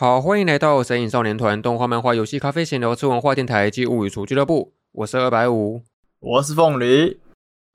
[0.00, 4.72] 好，欢迎来到神影少年团动画、漫画、游戏、咖啡、闲聊、吃文化电台及物语厨俱乐部。
[4.92, 5.82] 我是二百五，
[6.20, 7.20] 我是凤梨。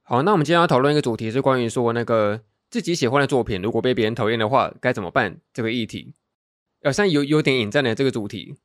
[0.02, 2.42] 好，那我们今天要讨论一个主题是关于说那个
[2.72, 5.40] 自己喜欢的作品，如果被别人讨厌的话，该怎么办？
[5.54, 6.16] 这个议题，
[6.84, 8.56] 好像有有点引战的这个主题。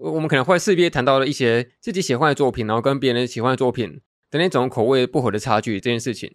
[0.00, 4.00] 我们可能会势必谈到了一些自己喜欢的作品，然后跟别人喜欢的作品
[4.30, 6.32] 的那种口味不合的差距这件事情。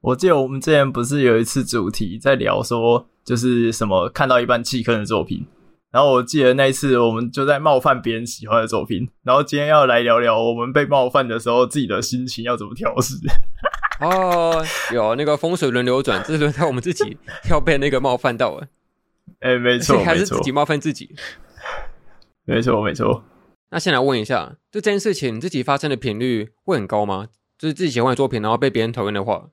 [0.00, 5.44] 我记得我们之前不是有一次主题在聊说，就是什么看到一半弃坑的作品。
[5.92, 9.10] 然后我记得那一次，我们就在冒犯别人喜欢的作品。
[9.22, 13.14] 然后今天要来聊聊我们被冒犯的时候，自己的心情要怎么调试。
[14.00, 17.18] 哦，有那个风水轮流转，这是轮到我们自己
[17.50, 18.66] 要被那个冒犯到了。
[19.40, 21.14] 哎，没错，还是自己冒犯自己。
[22.46, 23.22] 没错，没错。
[23.70, 27.28] 那先来问一下，就这件事情，自己发生的频率会很高吗？
[27.58, 29.50] 就是自己喜欢的作品，然后被别人讨厌的话，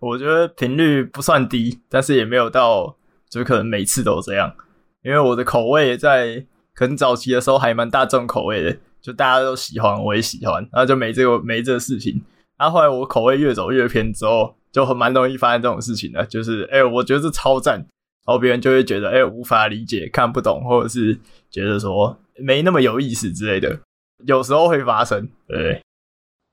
[0.00, 2.96] 我觉得频率不算低，但是也没有到，
[3.30, 4.54] 就可能每次都这样。
[5.02, 12.22] 因为我的口味在可能早期的时候还蛮大众口味的，就大家都喜欢，我也喜欢，然后就没这个没这个事情。
[12.56, 17.86] 然后后来我口味越走越偏之后，就很蛮容易发生这种事情的，就是哎、我觉得这超赞，然
[18.26, 21.18] 后别人就会觉得哎、欸，无法理解、看不懂，或者是
[21.50, 23.80] 觉得说没那么有意思之类的，
[24.26, 25.28] 有时候会发生。
[25.48, 25.82] 对，哎、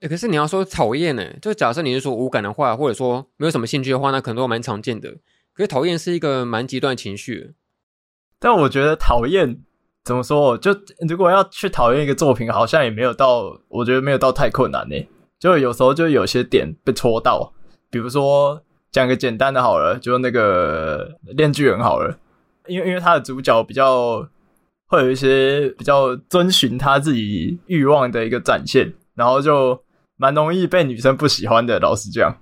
[0.02, 5.12] 欸，可是你要说讨厌呢，就假设你是说无感的话，或者说没有什么兴趣的话，那可能都蛮常见的。
[5.54, 7.54] 可是讨厌是一个蛮极端的情绪。
[8.40, 9.60] 但我觉得讨厌
[10.06, 10.58] 怎么说？
[10.58, 10.72] 就
[11.08, 14.96] 如果要去讨厌一个作品，好像也没有到，我觉得没有到太困难呢。
[15.38, 17.54] 就有时候就有些点被戳到，
[17.92, 22.18] 比如说讲个简单的好了，就那个《链锯人》好了，
[22.68, 24.26] 因为因为他的主角比较
[24.88, 29.84] 会有一些比较遵循他自己欲望的一个展现，然后就
[30.16, 31.78] 蛮容易被女生不喜欢的。
[31.80, 32.36] 老实讲，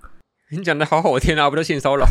[0.52, 2.06] 你讲的好好听啊，不就性骚扰？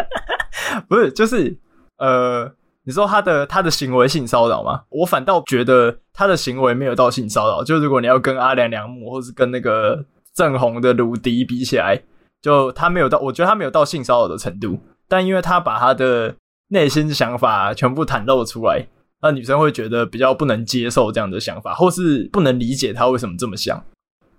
[0.88, 1.58] 不是，就是
[1.96, 2.54] 呃。
[2.86, 4.84] 你说他的他的行为性骚扰吗？
[4.90, 7.64] 我反倒觉得他的行为没有到性骚扰。
[7.64, 12.00] 就如果你要跟阿良良木或是跟那个正红的鲁迪比起来，
[12.40, 14.78] 就他没有到，我觉得他没有到性骚扰的程度。
[15.08, 16.36] 但因为他把他的
[16.68, 18.86] 内心想法全部袒露出来，
[19.20, 23.84] 那女生会觉得比较不能接受这样的想法，或是不能理解他为什么这么想，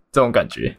[0.09, 0.77] 这种感觉。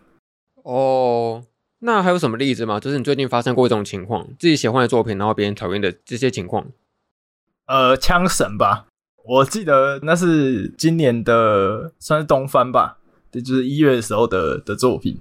[0.63, 1.45] 哦，
[1.81, 2.81] 那还有什么例子吗？
[2.81, 6.67] 就是你最近发生过一种情况，自己喜欢的作品，然后别人讨厌的这些情况。
[7.69, 8.87] 呃，枪神吧，
[9.27, 12.97] 我记得那是今年的算是东番吧，
[13.31, 15.21] 这就是一月的时候的的作品。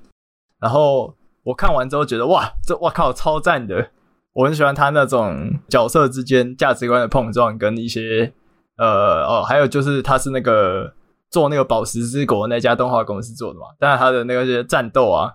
[0.58, 1.14] 然后
[1.44, 3.90] 我看完之后觉得，哇，这哇靠，超赞的！
[4.32, 8.32] 我很喜欢他那种角色之间价值观的碰撞，跟一些
[8.78, 10.94] 呃哦，还有就是他是那个
[11.30, 15.34] 做那个宝石之国那家动画公司做的嘛，但是他的那个些战斗啊，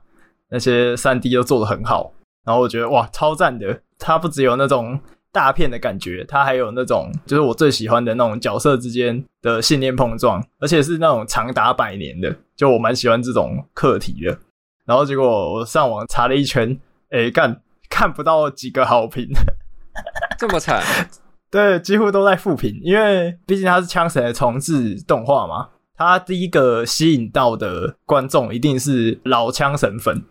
[0.48, 2.14] 那些三 D 都做的很好。
[2.46, 3.82] 然后我觉得哇，超赞的！
[3.98, 4.98] 他不只有那种。
[5.32, 14.38] 大片的感觉，它还有那种就是我最喜欢的那种角色之间的信念碰撞，而且是那种长达百年的，就我蛮喜欢这种课题的。
[14.84, 16.78] 然后结果我上网查了一圈，
[17.08, 19.26] 哎，干看不到几个好评，
[20.38, 20.82] 这么惨？
[21.50, 30.22] 对，几乎都在负评，因为毕竟它是枪神的重制动画嘛，它第一个吸引到的观众一定是老枪神粉，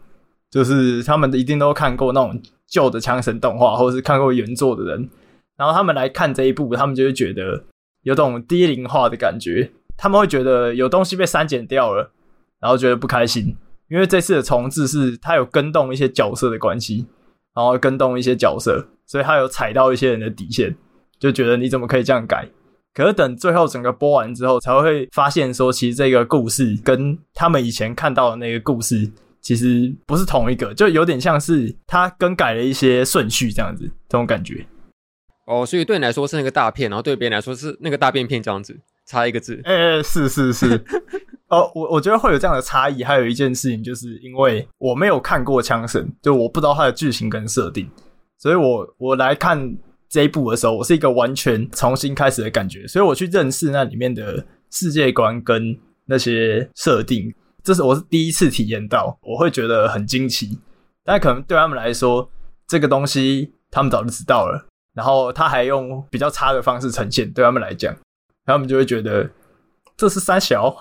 [0.52, 2.40] 就是他们一定都看过那种。
[2.72, 5.10] 旧的枪神动画，或者是看过原作的人，
[5.58, 7.66] 然后他们来看这一部，他们就会觉得
[8.02, 9.70] 有种低龄化的感觉。
[9.98, 12.12] 他们会觉得有东西被删减掉了，
[12.60, 13.56] 然后觉得不开心，
[13.88, 17.06] 因为这次的重制是它有跟动一些角色的关系，
[17.54, 20.76] 然后跟动一些角色，所以它有踩到一些人的底线，
[21.20, 22.48] 就觉得你怎么可以这样改？
[22.94, 29.12] 可是等最后整个播完之后，才会发现说，其实这个故事跟他们以前看到的那个故事。
[29.42, 34.66] 其实不是同一个，就有点像是他更改了一些顺序这样子，这种感觉。
[35.48, 39.60] 哦，所以对你来说是那个大片，然后对别人来说是那个大便片这样子，差一个字。
[39.66, 40.82] 哎、欸，是是是。
[41.50, 47.90] 哦，我我觉得会有这样的差异，还有一件事情，就是因为我没有看过《枪神》，就我不知道它的剧情跟设定，
[48.38, 49.76] 所以我我来看
[50.08, 57.34] 这一部的时候，我是一个完全重新开始的感觉，所以我去认识那里面的世界观跟那些设定。
[57.64, 60.60] 这是我是第一次体验到，我会觉得很惊奇，
[61.04, 62.28] 但可能对他们来说，
[62.68, 67.96] 这个东西他们早就知道了，然后他还用比较差的方式呈现，对他们来讲，
[68.46, 69.30] 他们就会觉得
[69.96, 70.76] 这是三小，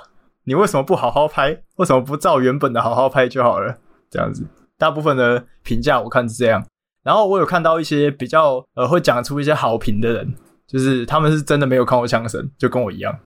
[0.45, 1.63] 你为什么不好好拍？
[1.77, 3.79] 为什么不照原本的好好拍就好了？
[4.11, 4.47] 这样子，
[4.79, 6.67] 大部分的评价我看是这样，
[7.03, 10.35] 然后我有看到一些比较呃会讲出一些好评的人，
[10.67, 13.21] 就是他们是真的没有看过枪神，就跟我一样，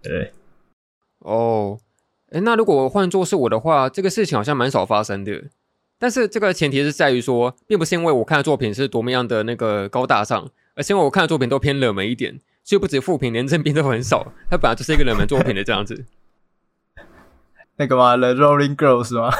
[0.00, 0.32] 对，
[1.18, 1.76] 哦。
[2.32, 5.44] 诶，那如果换做是我的话，这个事情好像蛮少发生的。
[5.98, 14.32] 但是这个前提是在于说，并不是因为我看的作品是多么样的那个高大上，而是因为我看的作品都偏冷门一点，所以不止负评，连正评都很少。
[14.50, 16.04] 它本来就是一个冷门作品的这样子。
[17.76, 19.30] 那个吗？The Rolling Girls 吗？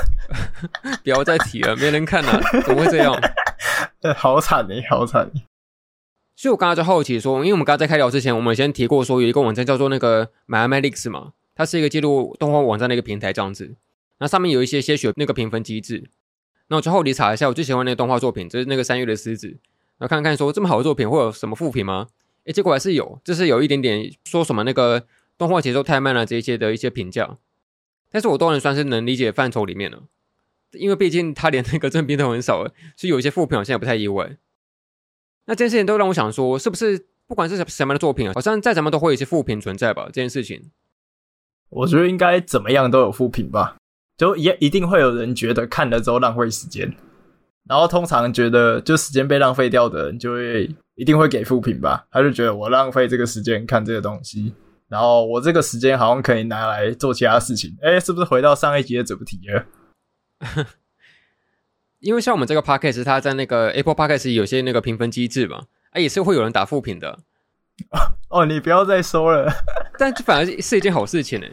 [1.03, 3.19] 不要再提了，没人看了，怎么会这样？
[4.17, 5.31] 好惨哎，好惨！
[6.37, 13.75] 所以我刚刚就好奇说，因为我们刚刚在开聊之前，我们先提过说有一个网站叫做那个 MyAnimeList 嘛，它是一个记录动画网站的一个平台这样子。
[14.19, 16.11] 那上面有一些些许那个评分机制。
[16.69, 19.49] 那我就后里查一下，我最喜欢那个动画作品，就是那个三月的狮子。
[19.99, 22.09] 然后看看说这么好的作品会有什么负评吗？
[22.45, 25.07] 诶，结果还是有，就是有一点点说什么那个
[25.39, 27.39] 动画节奏太慢了这一些的一些评价。
[28.11, 30.05] 但是我都能算是能理解范畴里面了，
[30.73, 34.37] 因为毕竟他连那个正片都很少了，所以有一些负评好像也不太意外。
[35.47, 40.07] 那这件事情都让我想说，是不是不管是什什么样的作品，好像再怎么都会有一些负评存在吧？
[40.07, 40.71] 这件事情，
[41.73, 43.77] 我觉得应该怎么样都有负评吧，
[44.17, 46.95] 就一一定会有人觉得看了之后浪费时间，
[47.69, 54.55] 然后通常觉得就时间被浪费掉的人，就会一定会给负评吧，他就觉得我浪费这个时间看这个东西。
[54.89, 59.65] 然后我这个时间好像可以拿来做其他事情，哎，是不是回到上一集的主题了？
[62.01, 67.21] 因为像我们这个 podcast，它在那个 Apple Podcast 有些那个评分机制嘛，啊，也是会有人打负评的。
[68.33, 69.53] 哦，你不要再说了。
[69.99, 71.47] 但这反而是一件好事情呢。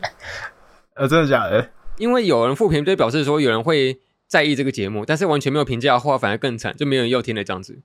[0.96, 1.70] 呃，真的假的？
[1.98, 7.80] 因为有人复评，就表示说有人会在意这个节目，但是完全没有评价的话，反而更惨，就没有人要听了这样子。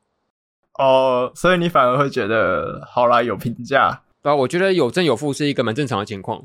[0.78, 4.02] 哦，所以你反而会觉得，好啦，有评价。
[4.22, 6.44] 对啊，我觉得有正有负是一个蛮正常的情况，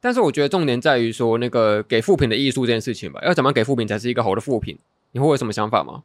[0.00, 4.78] 但是我觉得重点在于说那个给复评的艺术这件事情吧，要怎么给复评才是一个好的复评？
[5.12, 6.02] 你会有什么想法吗？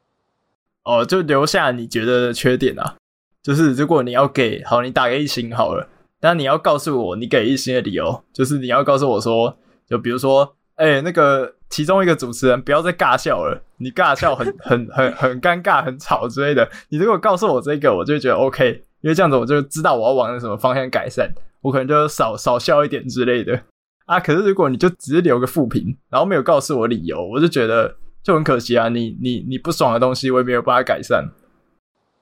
[0.84, 2.96] 哦，就留下你觉得的缺点啊，
[3.44, 5.88] 就是如果你要给好，你打个一星好了，
[6.20, 9.58] 但你要告诉我你给一星的理由，就是你要告诉我说，
[9.88, 18.84] 就比如说，哎、欸，那个其中一个主持人不要再尬笑了，你尬笑很 很很很尴尬，很吵之类的，你如果告诉我这个，我就会觉得 OK。
[19.02, 21.28] 因为这样子我就知道我要往什么方向改善，
[21.62, 23.60] 我可能就少少笑一点之类的
[24.06, 24.20] 啊。
[24.20, 28.90] 可是如果你就只是留个负评，然后没有告诉我理由，我就觉得就很可惜啊。
[28.90, 31.28] 你你你不爽的东西，我也没有办法改善。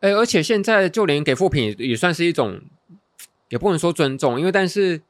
[0.02, 2.62] 哎、欸，而且现在就连给负评也算是一种，
[3.50, 5.02] 也不能说尊重，因为但是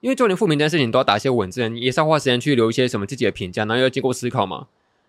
[0.00, 4.66] 因为就连负评这件事情都要打一些文字，你也是要花时间去留一些什么自己的评价，然后要经过思考嘛。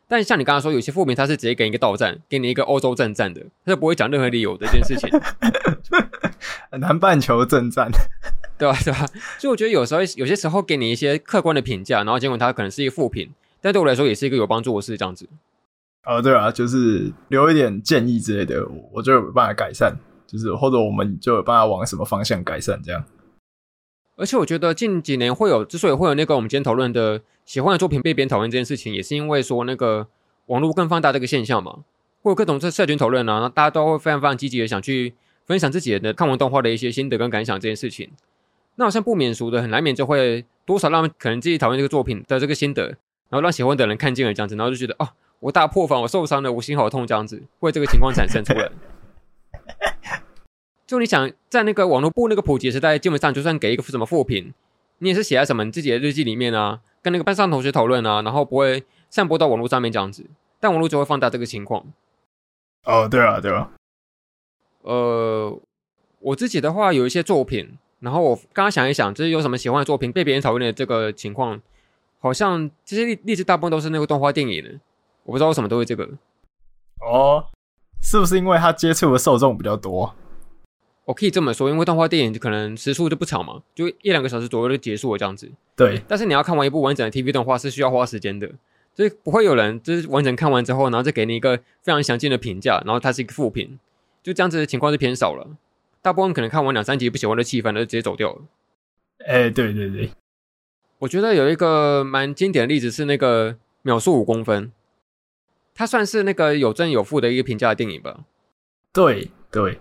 [0.08, 5.10] 但像你刚刚说，有些负评他是直接给你一个到站，给你一个欧洲正站的，他就不会讲任何理由的一件事情。
[6.80, 7.90] 南半球正站，
[8.58, 8.78] 对吧？
[8.86, 9.06] 对吧？
[9.40, 13.30] 所以我觉得有时候有些时候给你一些客观的评价，然后结果他可能是一个负评，
[13.62, 15.28] 但对我来说也是一个有帮助的事，这样子。
[16.06, 19.96] 哦，对啊，就是留一点建议之类的，我就有办法改善，
[20.28, 23.04] 就是或者我们就有办法往什么方向改善这样。
[24.16, 27.22] 而且我觉得近几年会有，之所以会有那个我们今天讨论的。
[27.46, 30.07] 喜欢的作品被别人讨论这件事情，也是因为说那个
[30.48, 31.81] 网络更放大这个现象嘛，
[32.24, 35.13] 会有各种社社群讨论啊，大家都会非常非常积极的想去
[35.46, 38.10] 分享自己的看完动画的一些心得跟感想这件事情。
[38.78, 42.88] 那好像不免俗的，很难免就会多少让可能自己讨厌这个作品的这个心得，
[43.30, 45.08] 然后让喜欢的人看见了这样子，然后就觉得哦，
[45.45, 48.71] 我大破防，我受伤了，我心好痛这样子，会这个情况产生出来。
[50.88, 54.51] 就你想在那个网络部那个普及时代，基本上就算给一个什么负评，
[54.97, 56.81] 你也是写在什么你自己的日记里面啊。
[57.03, 60.25] 跟那个班上同学讨论啊，然后不会散播到网络上面这样子，
[60.59, 61.86] 但网络就会放大这个情况。
[62.86, 63.69] 哦，对啊，对啊。
[64.81, 65.62] 呃，
[66.21, 71.62] 我自己的话有一些作品，然后我刚刚想一想，就是有什么喜欢的作品被别人讨论的这个情况，
[72.20, 74.79] 好像这些例例子大部分都是那个动画电影的，
[75.25, 76.10] 我不知道为什么都会这个。
[77.01, 77.46] 哦，
[78.01, 80.15] 是不是因为他接触的受众比较多？
[81.05, 85.51] 我可以这么说，因为动画电影可能时速就不长嘛，就一两个小时左右就结束了这样子。
[85.75, 88.50] 对，但是你要看完一部完整的 TV 动画是需要花时间的，
[88.96, 93.77] 所以不会有人就是完整看完之后，然后再给你一个非常详尽的评价，然后它是一个负评，
[94.24, 95.48] 就这样子的情况是偏少了。
[96.01, 98.41] 大部分可能看完两三集不喜欢的气氛，就直接走掉了。
[99.27, 100.10] 哎、欸，对对对，
[101.00, 103.53] 我觉得有一个蛮经典的例子是那个
[103.84, 104.65] 《秒速五公分》，
[105.75, 108.22] 它算是那个有正有负的一个评价的电影吧。
[108.91, 109.79] 对对。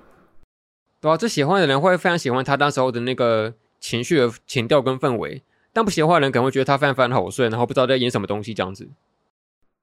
[1.00, 8.88] 对啊，这喜欢的人会非常喜欢他当时候的那个情绪的情调跟氛围，但不喜欢的人可能会觉得他非常非常好睡，然后不知道在演什么东西这样子。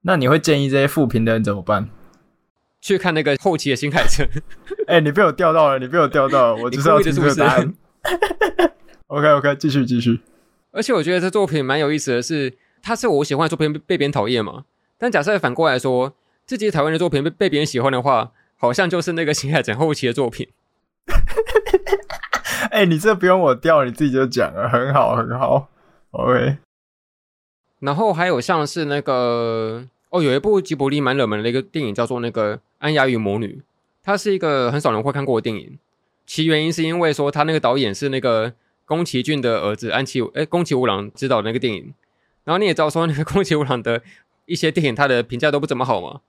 [0.02, 1.88] 那你会建议这些负评的人怎么办？
[2.80, 4.26] 去看那个后期的新海诚。
[4.88, 7.72] 哎、欸，你被我钓到了，你被我钓到了， 我就是要听这个答案。
[9.06, 10.20] OK OK，继续继续。
[10.72, 12.52] 而且我觉得这作品蛮有意思的是，
[12.82, 14.64] 它是我喜欢的作品被别人讨厌嘛。
[15.02, 16.14] 但假设反过来说，
[16.46, 20.48] 自己讨厌的作品被被别人喜欢的话，好像就是那个新海诚后期的作品。
[22.70, 25.68] 哎、欸，你这不用我调，你自己就讲了，很好，很好。
[26.12, 26.58] OK。
[27.80, 33.60] 然后还有像是那个哦，有一部吉卜力蛮热门的一个电影，叫做那个《安雅与魔女》，
[34.04, 35.80] 它是一个很少人会看过的电影。
[36.24, 38.52] 其原因是因为说他那个导演是那个
[38.84, 41.92] 宫崎骏的儿子安琪，哎，宫崎吾朗执导的那个电影。
[42.44, 44.00] 然后你也知道说那个宫崎吾朗的
[44.52, 46.20] 一些电影，它的评价都不怎么好嘛。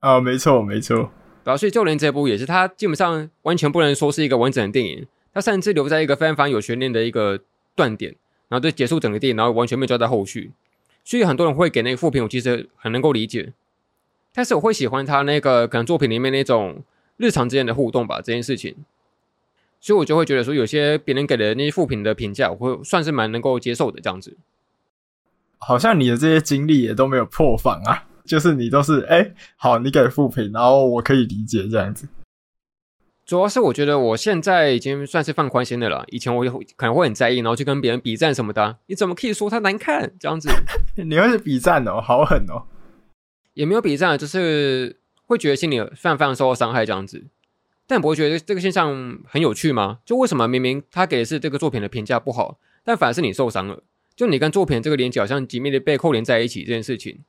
[0.00, 1.10] 啊，没错没错。
[1.44, 7.38] 对啊，所以就连这部也是，它基本上完全不能说是一个完整的电影，它甚至留在一个非常非常有悬念的一个
[7.74, 8.14] 断点，
[8.48, 10.52] 然后就结束整个电影，然后完全没有交代后续。
[11.04, 13.52] 所以很多人会给那个副评，我其实很能够理解。
[14.32, 16.82] 但是我会喜欢他那个可能作品里面那种
[17.16, 18.74] 日常之间的互动吧，这件事情。
[19.80, 24.36] 所以我就会觉得说，有些别人给的那些负评的评价，我会算是蛮能够接受的这样子。
[25.58, 28.04] 好像你的这些经历也都没有破防啊。
[28.26, 32.08] 就是你都是哎、欸，好，你给复评，然后我可以理解这样子。
[33.24, 36.44] 主要是我觉得我现在已经算是放宽心的了，以前我
[36.74, 38.78] 可能会很在意，然后去跟别人比赞什么的。
[38.86, 40.48] 你怎么可以说他难看这样子？
[40.96, 42.64] 你会是比赞哦，好狠哦。
[43.54, 47.26] 也没有比赞，就是会觉得心里非常非常受到伤害这样子。
[47.86, 50.00] 但不会觉得这个现象很有趣吗？
[50.04, 53.84] 就为什么明明他给的是这个作品的评价不好，但反而是你受伤了？
[54.16, 57.20] 就你跟作品这个连接好像紧密的被扣连在一起这件事情。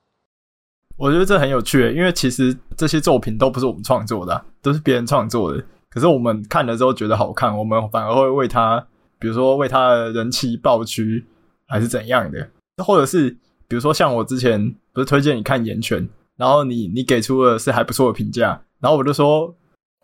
[0.96, 5.64] 我觉得这很有趣，因为其实这些作品都不是我们创作的，都是别人创作的。
[5.90, 8.88] 可是我们看了之后觉得好看，我们反而会为他，
[9.20, 11.26] 比如说为他的人气爆区，
[11.68, 12.50] 还是怎样的，
[12.84, 13.30] 或者是
[13.68, 16.02] 比如说像我之前不是推荐你看《炎拳》，
[16.36, 19.54] 然后你你给出的是还不错的评价，然后我就说，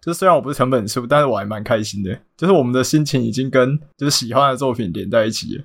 [0.06, 5.64] 就是虽然我不是成本书，但是我还蛮开心的，就是我们的心情已经跟就是喜欢的作品连在一起了。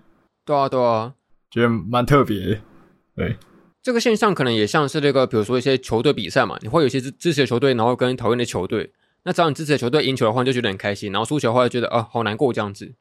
[0.48, 1.12] 对啊，对啊，
[1.50, 2.60] 觉得蛮特别的，
[3.14, 3.36] 对。
[3.82, 8.94] 这个现象可能也像是那个，比如说一些球队比赛嘛，你会有一些支支持的球队，然后跟讨厌的球队。
[9.24, 12.94] 那只要你支持的球队赢球的话，你就觉得很开心；然后输球的话，就觉得啊、哦，好难过这样子。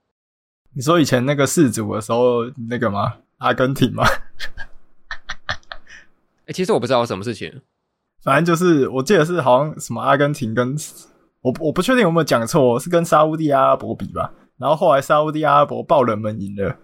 [0.73, 3.19] 你说以前那个世足的时候，那个吗？
[3.37, 4.03] 阿根廷吗？
[6.47, 7.61] 哎，其实我不知道什么事情。
[8.21, 10.75] 反正就是我记得是好像什么阿根廷跟
[11.39, 14.33] 我我不确定有没有讲错，是跟沙乌地阿拉伯比吧。
[14.57, 16.77] 然后后来沙乌地阿拉伯爆冷门赢了。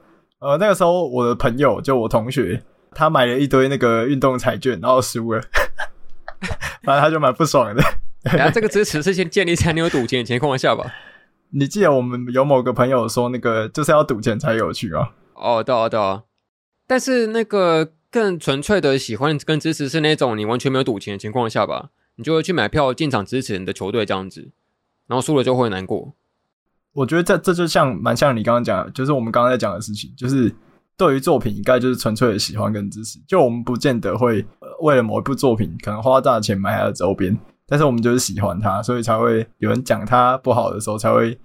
[0.43, 2.61] 呃，那个时候我的朋友就我同学。
[2.95, 5.41] 他买了一堆那个运动彩券，然后输了，
[6.85, 7.81] 反正他就蛮不爽的。
[8.21, 10.93] 然后这个支持是先建立在你有赌钱的情况下吧？
[11.49, 15.13] 你记得我们有某个朋友说，那个就是要赌钱才有趣啊？
[15.33, 16.21] 哦，对啊，对啊。
[16.85, 21.89] 但是那个更纯粹的喜欢跟支持是那种你完全没有赌钱的情况下吧？
[22.17, 24.51] 你就会去买票进场支持你的球队这样子，
[25.07, 26.13] 然后输了就会难过。
[26.93, 30.53] 我觉得这这就像蛮像你刚刚讲的，就是我们刚刚在讲的事情，就是。
[30.95, 33.19] 对于作品，应该就是纯粹的喜欢跟支持。
[33.27, 34.45] 就我们不见得会
[34.81, 37.35] 为了某一部作品，可能花大钱买它的周边，
[37.65, 41.35] 但是我们就是喜欢它，所以才会有人讲它不好的时候，才会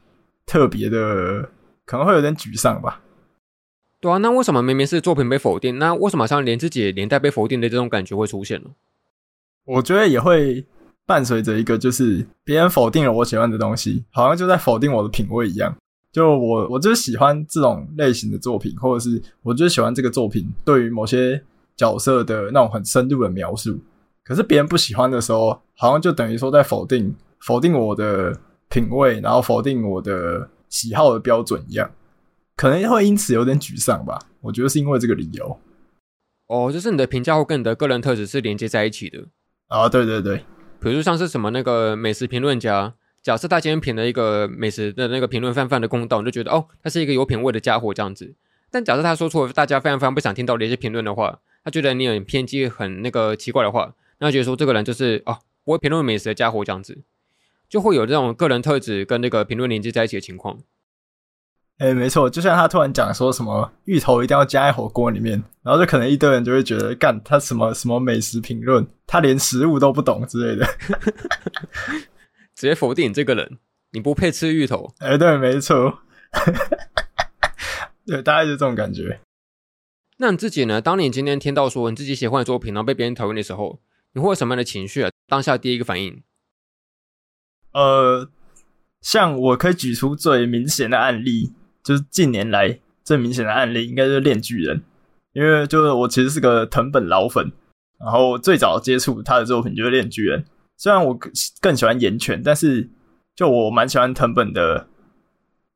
[0.45, 1.49] 特别的，
[1.87, 3.00] 可能会有点沮丧吧。
[4.02, 8.69] 对啊，那为什么明明是作品被否定，那为什么好像连自己连带被否定的这种感觉会出现呢？
[9.64, 10.67] 我觉得也会
[11.09, 15.75] 伴随着一个，就是别人否定了我喜欢的东西，好像就在否定我的品味一样。
[16.12, 21.43] 就我，我就是喜欢这种类型的作品，或者是我就是喜欢这个作品对于某些
[21.77, 23.79] 角色的那种很深入的描述。
[24.23, 28.38] 可是别人不喜欢的时候，好像就等于说在否定否定我的
[28.69, 31.91] 品味，然后否定我的喜好的标准一样，
[32.55, 34.19] 可能会因此有点沮丧吧。
[34.43, 35.59] 我觉得是因为这个理由。
[36.49, 39.25] 哦，就是你的评价会跟你的个人特质是连接在一起的
[39.69, 39.88] 啊？
[39.88, 40.43] 对对对，
[40.81, 42.95] 比如像是什么那个美食评论家。
[43.21, 48.33] 假设他今天评了一个美食的那个评论泛泛的公道，你就觉得哦，他是一个有品味的家伙这样子。
[48.71, 56.99] 但假设他说出大家非常非常不想听到的一些评论的话，他觉得你很偏激、很那个奇怪的话，那觉得说这个人就是哦，不会评论美食的家伙这样子，
[57.69, 60.61] 就会有这种个人特质跟那个评论连接在一起的情况。
[61.79, 70.67] 哎，没错，就像他突然讲说什么芋头一定要加在火锅里面，然后就可能一堆人就会觉得干他什么什么美食评论，他连食物都不懂之类的。
[72.57, 73.59] 直接否定你这个人，
[73.93, 74.93] 你不配吃芋头。
[74.99, 76.01] 哎、欸，对，没错，
[78.05, 79.21] 对，大概就是这种感觉。
[80.17, 80.81] 那你自己呢？
[80.81, 83.81] 当你今天听到说你自己喜欢的作品，然后被别人讨厌的时候，
[84.15, 85.11] 你会有什么样的情绪啊？
[85.29, 86.25] 当下第一个反应？
[87.71, 88.29] 呃，
[89.01, 91.53] 像我可以举出最明显的案例，
[91.88, 94.76] 就是近年来最明显的案例，应该就是《链巨人》，
[95.33, 97.50] 因为就是我其实是个藤本老粉，
[97.99, 100.42] 然后最早接触他的作品就是《链巨人》。
[100.76, 101.18] 虽然我
[101.62, 102.90] 更喜欢岩泉，但是
[103.35, 104.87] 就我蛮喜欢藤本的。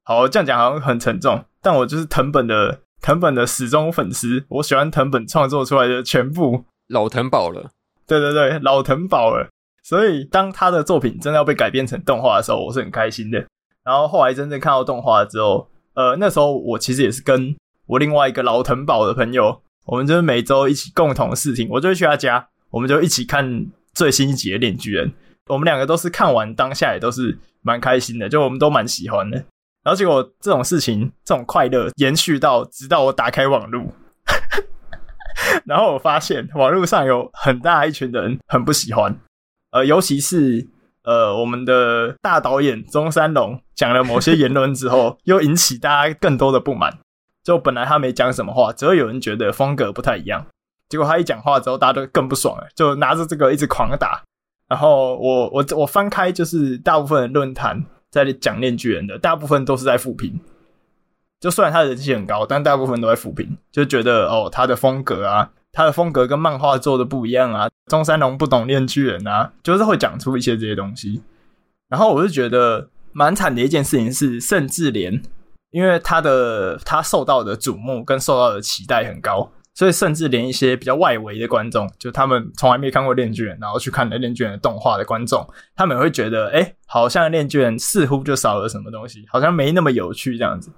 [0.05, 4.45] 好，这样讲好像很沉重，但我就是藤本的藤本的始终粉丝。
[4.49, 7.71] 我喜欢藤本创作出来的全部老藤宝了。
[8.07, 9.49] 对对对，老藤宝了。
[9.83, 13.47] 所以当他的作品真的要被改编成动画的时候，我是很开心的。
[13.83, 17.57] 然后后来真正看到动画之后，呃，那时候我其实也是跟
[17.87, 23.67] 我另外一个老藤宝的朋友，我们就是每周一起共同视听，我就会去他家，我们就一起看。
[23.95, 25.07] 最新一集的《链锯人》，
[25.49, 29.37] 我们两个都是看完当下也都是蛮开心的，就我们都蛮喜欢的。
[29.85, 33.93] 然后结果这种事情，这种快乐延续到直到我打开网络，
[35.67, 39.15] 然后我发现网络上有很大一群人很不喜欢，
[39.73, 40.67] 呃，尤其是
[41.05, 46.99] 呃我们的大导演中山龙讲了某些言论之后， 又引起大家更多的不满。
[47.43, 50.47] 就本来他没讲什么话，只会有人觉得风格不太一样。
[50.89, 54.23] 结果他一讲话之后，大家都更不爽了，就拿着这个一直狂打。
[54.69, 60.39] 然后我我我翻开，就是大部分的论坛在讲《链锯人》的，大部分都是在复评。
[61.41, 71.23] 就虽然他的人气很高，但大部分都在复评，就觉得哦，他的风格啊，他的风格跟漫画做的不一样啊，中山龙不懂《链锯人》啊，就是会讲出一些这些东西。
[71.89, 75.23] 然后我就觉得蛮惨的一件事情是，甚至连。
[75.71, 90.71] 因为他的他受到的瞩目跟受到的期待很高，所以甚至连一些比较外围的观众，就他们从来没看过《链锯人》，然后去看了《链锯人》的动画的观众，他们也会觉得，哎，好像《链锯人》似乎就少了什么东西，好像没那么有趣这样子。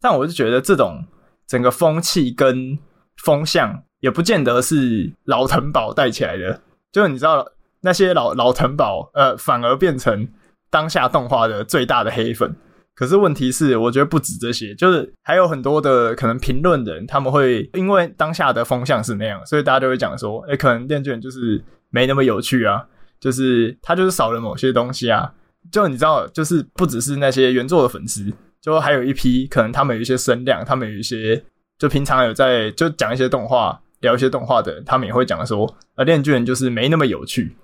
[0.00, 1.04] 但我就觉得这种
[1.48, 2.78] 整个风气跟
[3.24, 6.60] 风向，也不见得是老藤堡带起来的，
[6.92, 7.44] 就是你知道
[7.80, 10.28] 那些老老藤堡，呃，反而变成
[10.70, 12.54] 当下动画的最大的黑粉。
[12.94, 21.60] 可是问题是，我觉得不止这些，就是还有很多的可能评论人，他们会因为当下的风向是那样，所以大家就会讲说，诶，可能链锯人就是
[21.90, 22.86] 没那么有趣啊，
[23.18, 25.34] 就是他就是少了某些东西啊。
[25.72, 31.42] 就你知道，就是不只是那些原作的粉丝，就还有一批可能他们有一些声量，他们有一些
[31.76, 37.56] 就平常有在就讲一些动画、聊一些动画的，他们也会讲说，呃，链锯人就是没那么有趣。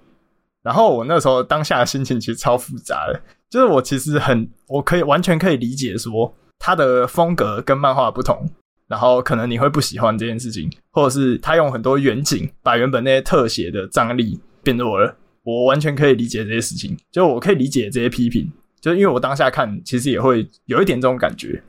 [0.63, 3.21] 然后我那时候当下的心情其实超复杂的。
[3.51, 8.49] 就是我其实很，我可以完全可以理解说他的风格跟漫画不同，
[8.89, 21.63] 然后可能你会不喜欢这件事情，或者是他用很多远景把原本那些特写的张力变弱了，我完全可以理解这些事情，就我可以理解这些批评，就因为我当下看其实也会有一点这种感觉，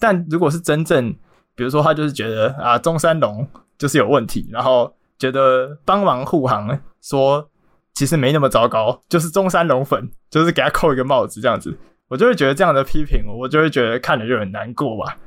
[0.00, 1.14] 但如果是真正，
[1.54, 3.46] 比如说他就是觉得啊中山龙
[3.80, 7.50] 就是有问题，然后觉得帮忙护航说。
[7.92, 11.76] 其实没那么糟糕，就是中山龙粉，就是给他扣一个帽子这样子，
[12.08, 15.18] 我就会觉得这样的批评，我就会觉得看了就很难过吧，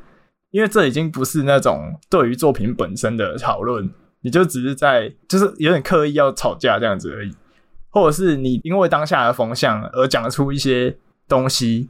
[0.50, 3.88] 因为这已经不是那种对于作品本身的讨论，
[4.22, 7.36] 你就只是在就是有点刻意要吵架这样子而已，
[7.90, 11.90] 或者是你因为当下的风向而讲出一些东西，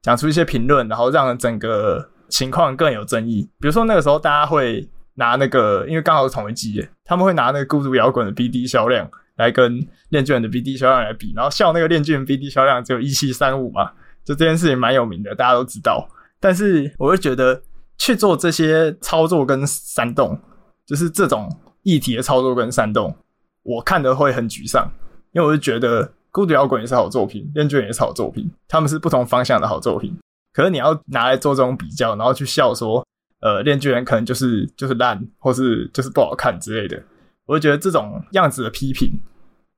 [0.00, 3.42] 讲出一些评论，然后让整个情况更有争议。
[3.60, 9.10] 比如说那个时候大家会拿那个，因为刚好是同一季，他们会拿那个孤独摇滚的 BD 销量。
[9.36, 13.90] 来跟链锯人的 BD 销量来比，然后笑那个链锯人 BD 销量只有一七三五嘛，
[14.22, 16.06] 就这件事情蛮有名的，大家都知道。
[16.38, 17.60] 但是我会觉得
[17.96, 20.38] 去做这些操作跟煽动，
[20.86, 21.48] 就是这种
[21.82, 23.16] 议题的操作跟煽动，
[23.62, 24.86] 我看的会很沮丧，
[25.32, 30.14] 因为我就觉得孤独摇滚也是好作品，链锯人也是好作品，他们是不同方向的好作品。
[30.52, 33.04] 可是你要拿来做这种比较，然后去笑说，
[33.42, 37.02] 呃，链锯人可能就是就是烂，或是就是不好看之类的。
[37.44, 39.20] 我就觉得这种样子的批评，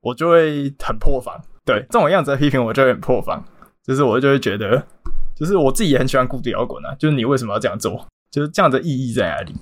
[0.00, 1.34] 我就会很破防。
[1.64, 3.42] 对，这种样子的批评，我就会很破防。
[3.82, 4.86] 就是我就会觉得，
[5.34, 6.94] 就是我自己也很喜欢孤独摇滚啊。
[6.98, 8.06] 就是你为什么要这样做？
[8.30, 9.54] 就是这样的意义在哪里？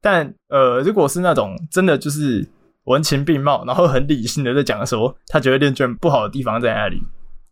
[0.00, 2.48] 但呃，如果是那种真的就是
[2.84, 7.02] 文情并茂，然后很理性的在讲说他觉得练卷不好的地方在哪里，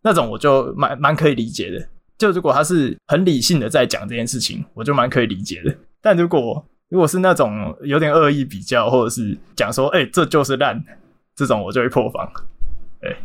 [0.03, 1.89] 那种我就蛮蛮可以理解的。
[2.21, 5.75] 就如果他是很理性的在讲这件事情，我就蛮可以理解的。
[6.03, 10.85] 但如果如果是那种有点恶意比较，或者是讲说，哎、欸，这就是烂，
[11.35, 12.31] 这种我就会破防。
[13.01, 13.17] 哎，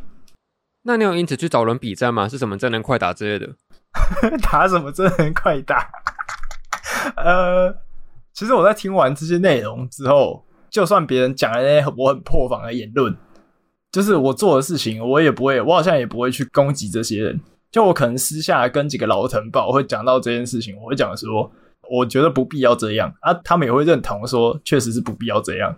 [0.83, 2.29] 那你有因此去找人比战吗？
[2.29, 3.53] 是什么真人快打之类的？
[4.41, 5.89] 打什么真人快打？
[7.17, 7.75] 呃，
[8.33, 13.13] 其实我在听完这些内容之后，就算别人讲了那些我很破防的言论，
[13.91, 17.41] 就是我做的事情，我也不会，我好像也不会去攻击这些人。
[17.75, 21.51] 就我可能私下跟几个老藤堡会讲到这件事情，我会讲说。
[21.87, 25.75] 我觉得不必要这样啊，他们也会认同说，确实是不必要这样。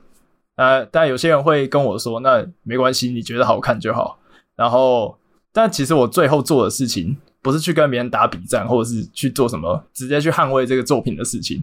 [0.56, 4.18] 呃，但有些人会跟我说，那没关系，你觉得好看就好。
[4.56, 5.18] 然后，
[5.52, 11.62] 但其实我最后做的事情，不是去跟别人打比战，或者是去做什么直接去捍卫这个作品的事情。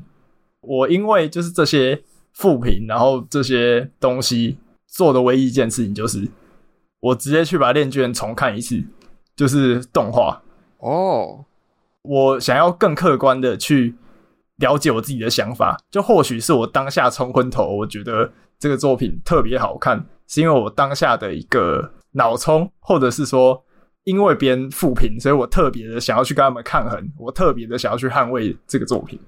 [0.60, 2.02] 我因为就是这些
[2.34, 6.28] 负评，然后这些东西做的唯一一件事情，就是
[7.00, 8.84] 我直接去把《练卷》重看一次，
[9.36, 10.42] 就是动画。
[10.78, 11.44] 哦，
[12.02, 13.94] 我想要更客观的去。
[14.58, 23.60] 了解我自己的想法，就或许是我当下冲昏头，我觉得这个作品特别好看，是因为我当下的一个脑冲，或者是说
[24.04, 29.18] 因为别人复评，所以我特别的想要去跟他们抗衡，我特别的想要去捍卫这个作品，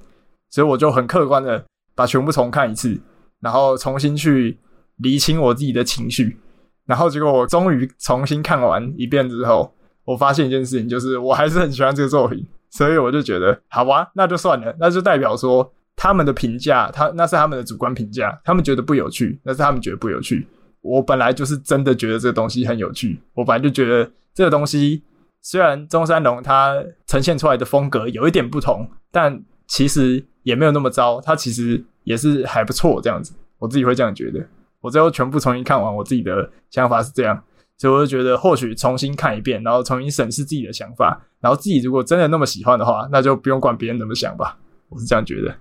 [0.48, 1.66] 所以我就很客观的
[1.96, 2.96] 把全部重看一次，
[3.40, 4.56] 然后重新去
[4.98, 6.38] 厘清我自己的情绪，
[6.84, 9.74] 然后结果我终于重新看完一遍之后，
[10.06, 20.46] 我发现一件事情，就是我还是很喜欢这个作品，所以我就觉得好吧，那就算了，那就代表说他们的评价，他那是他们的主观评价，他们觉得不有趣，那是他们觉得不有趣。
[20.80, 25.02] 我本来就是真的觉得这个东西很有趣，我本来就觉得这个东西
[25.42, 34.40] 虽然中山龙它呈现出来的风格有一点不同，但其实也没有那么糟，它其实也是还不错这样子，我自己会这样觉得。
[34.80, 37.42] 我最后全部重新看完，我自己的想法是这样，
[37.78, 44.58] 所以我就觉得或许重新看一遍，然后重新审视自己的想法，然后自己如果真的那么喜欢的话，那就不用管别人怎么想吧。
[44.88, 45.54] 我是这样觉得。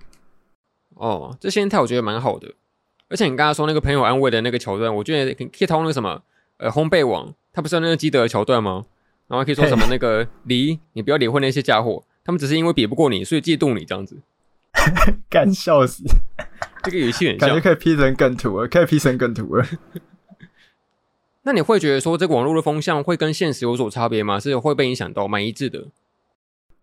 [0.94, 2.54] 哦，这心态我觉得蛮好的。
[3.08, 6.22] 而且你刚刚说那个朋友安慰的那个桥段，我觉得可以套那个什么
[6.56, 8.86] 呃烘焙网，他不是有那个基德的桥段吗？
[9.28, 14.16] 然后可以说什么那个离你不要理会那些家伙，他们只是因为比不过你，所以嫉妒你这样子。
[15.28, 16.04] 干笑死！
[16.82, 19.66] 这个语气很像，感觉可以 P 成梗图了，可以 P 成梗图了。
[21.46, 24.40] 那你会觉得说这个网络的风向会跟现实有所差别吗？
[24.40, 25.84] 是会被影响到蛮一致的？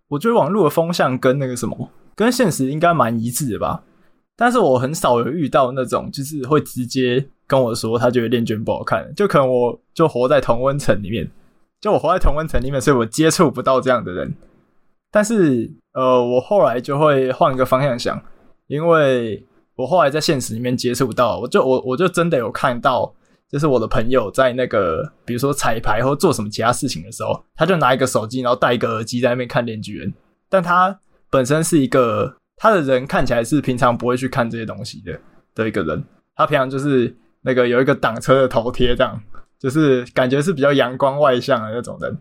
[0.08, 3.84] 我觉得网络的风向跟那个什么，跟现实应该蛮一致的吧。
[4.38, 11.30] 但是我很少有遇到那种，就是会直接跟我说他觉得恋卷不好看，就可能我就活在同温层里面，
[11.82, 14.34] 就我活在同温层里面，所以我接触不到这样的人。
[15.12, 18.24] 但是呃，我后来就会换一个方向想，
[18.68, 19.46] 因为。
[19.76, 23.12] 我后来在现实里面接触到，我就我我就真的有看到，
[23.54, 30.10] 就是我的朋友在那个，比如说彩排或做什么其他事情的时候，他就拿一个手机，然后戴一个耳机在那边看《链锯人》，
[30.50, 35.20] 但他本身是一个他的人看起来是平常不会去看这些东西的
[35.54, 36.04] 的一个人，
[36.36, 39.22] 他平常就是那个有一个挡车的头贴这样，
[39.60, 42.18] 就是感觉是比较阳光外向的那种人，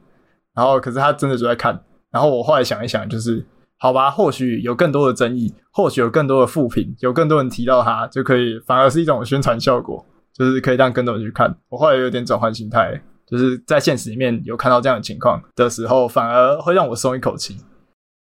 [0.55, 3.43] 然后可是他真的就在看，然后我后来想一想，就是。
[3.79, 11.57] 好吧，或许有更多的争议，或许有更多的负评，有更多人提到他，就可以反而是一种宣传效果，就是可以让更多人去看。
[11.69, 17.59] 我后来有点转换心态，就是在现实里面有看到这样的情况的时候，反而会让我松一口气。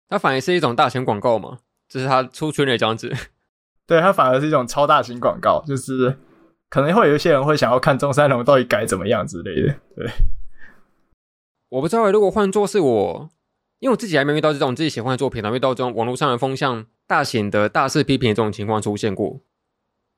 [0.09, 3.13] 它反而是一种大型广告嘛，就是他出圈的这样子。
[3.87, 6.17] 对，它反而是一种超大型广告，就是
[6.71, 9.75] 可能会有一些人会想要看中山龙到底改怎么样之类的。
[9.97, 10.11] 对，
[11.71, 13.31] 我不知道，如果换作是我。
[13.81, 19.41] 因为我自己还没遇到这种自己喜欢的作品，还没遇到这种网络上的风向大型的大肆批评的这种情况出现过。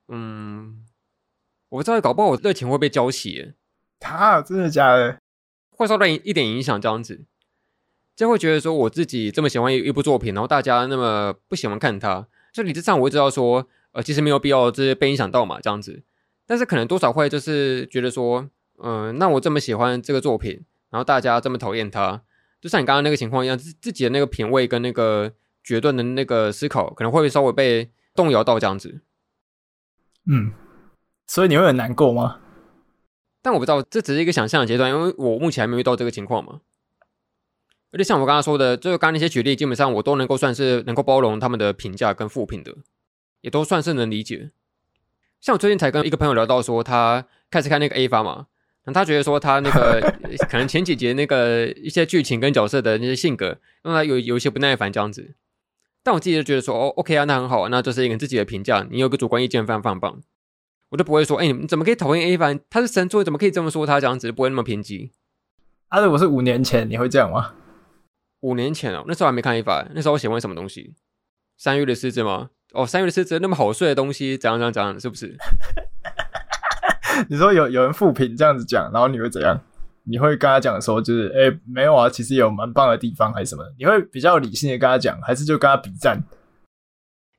[0.07, 0.85] 嗯，
[1.77, 3.53] 我不知道，搞不好我热情会被浇熄。
[4.01, 5.19] 他真的假的？
[5.71, 7.25] 会受到一点影响，这样子，
[8.15, 16.03] 就会觉得说我自己这么喜欢一一部作品，然后大家那么不喜欢看它，就理智上我会知道说，呃，其实没有必要就是被影响到嘛，这样子。
[16.47, 22.23] 但是可能多少会就是觉得说，嗯、呃，那我这么喜欢这个作品，然后大家这么讨厌它。
[22.59, 25.31] 就像你刚刚那个情况一样，自自己的那个品味跟那个
[25.63, 29.03] 决断的那个思考，可能会稍微被动摇到这样子。
[30.29, 30.53] 嗯，
[31.27, 32.41] 所以你会很难过吗？
[33.43, 36.61] 但我不知道，这只是一个想象的阶段，因为我目前还没遇到这个情况嘛。
[37.93, 42.75] 而且像我刚刚说的，就是刚刚那些举例，基本上我都能够算是能够包容他们的评价跟负评的，
[43.41, 44.51] 也都算是能理解。
[45.41, 48.47] 像我最近才跟一个朋友聊到说，他开始看那个 A 发嘛。
[48.85, 50.01] 那他觉得说他那个
[50.49, 55.35] 可能前几集那个一些剧情跟角色的那些性格让他有有一些不耐烦这样子，
[56.03, 60.21] 但我自己就觉得说哦，OK 啊，那很好，那这是一个自己的评价，你有个主观意见非常非常棒，
[60.97, 62.59] 我就不会说哎，你怎么可以讨厌 A 凡？
[62.71, 65.13] 他是神作，怎么可以这么说他这样子，不会那么偏激。
[65.89, 67.53] 啊，如果是五年前你会这样吗？
[68.41, 70.95] 五年前哦，那时候还没看 A 凡，那时候我喜欢什么东西？
[71.59, 72.49] 三月的狮子吗？
[72.73, 75.37] 哦，三月的狮子那么好睡的东西，怎样怎样怎样，是不是？
[77.29, 79.61] 你说有有人负评这样子讲，然后你会怎样？
[80.05, 83.63] 你会跟他讲说，就是哎、欸，没有啊，其实有蛮棒的地方，还是什么？
[83.79, 86.23] 你会比较理性的跟他讲，还是就跟他比战？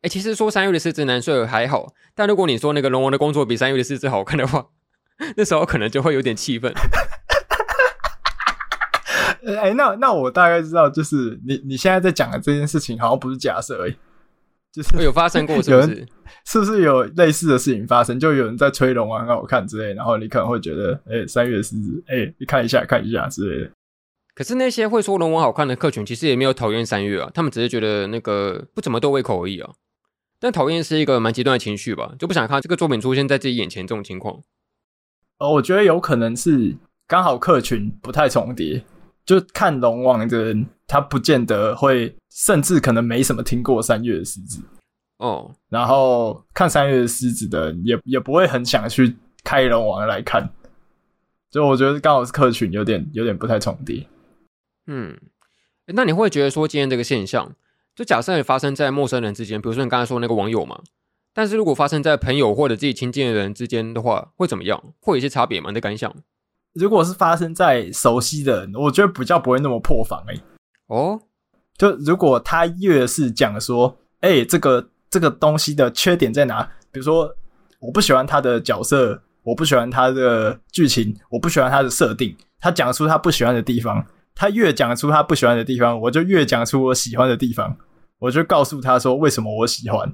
[0.02, 4.68] 哎、欸，其实说三月的狮子难睡还好，但如果你说那个龙王的工作比三月的狮子好看的话，
[5.36, 6.72] 那时候可能就会有点气愤。
[9.46, 13.96] 哎、欸，那那我大概知道，就是你你现在在讲的这件事情，好像不是假设而已。
[14.72, 16.06] 就是有发生过，是不是？
[16.46, 18.20] 是不是有类似的事情发生？
[18.20, 23.72] 就有人在吹龙王很好看之类，然后你可能会觉得，哎、欸，三月狮子，哎、欸，你看一下，看一下之类的。
[24.36, 29.72] 可是那些会说龙王好看的客群，其实也没有讨厌三月啊，他们只是觉得那个不怎么对胃口而已啊。
[30.40, 34.44] 但讨厌是一个蛮极端的情绪吧，就不想看这个作品出现在自己眼前这种情况。
[35.40, 36.76] 哦，我觉得有可能是
[37.08, 38.84] 刚好客群不太重叠，
[39.26, 40.68] 就看龙王的人。
[40.90, 44.64] 他不见得会，甚至可能没什么听过三月的狮子
[45.18, 45.54] 哦。
[45.68, 50.50] 然后看三月的狮子的人也也不会很想去开龙王来看，
[51.52, 54.08] 就我觉得刚好是客群有点有点不太重叠。
[54.86, 55.20] 嗯，
[55.88, 57.54] 那你会觉得说今天这个现象，
[57.98, 60.80] 就假设发生在陌生人之间，比如说你刚才说那个网友嘛，
[61.34, 64.80] 但是如果发生在朋友或者自己亲近的人之间的话，会怎么样？
[65.00, 65.72] 会有一些差别吗？
[65.72, 66.14] 你的感想？
[66.74, 70.42] 如果是发生在熟悉的人，我觉得比较不会那么破防哎、欸。
[70.86, 71.20] 哦，
[71.76, 76.62] 就如果他越是讲说，哎、欸，这个这个东西的缺点在哪？
[76.92, 77.36] 比如说，
[77.80, 82.38] 我不喜欢他的角色，我不喜欢他的剧情，我不喜欢他的设定。
[82.60, 84.06] 他讲出他不喜欢的地方，
[84.38, 87.76] 他越讲出他不喜欢的地方，我就越讲出我喜欢的地方。
[88.20, 90.14] 我就告诉他说，为什么我喜欢。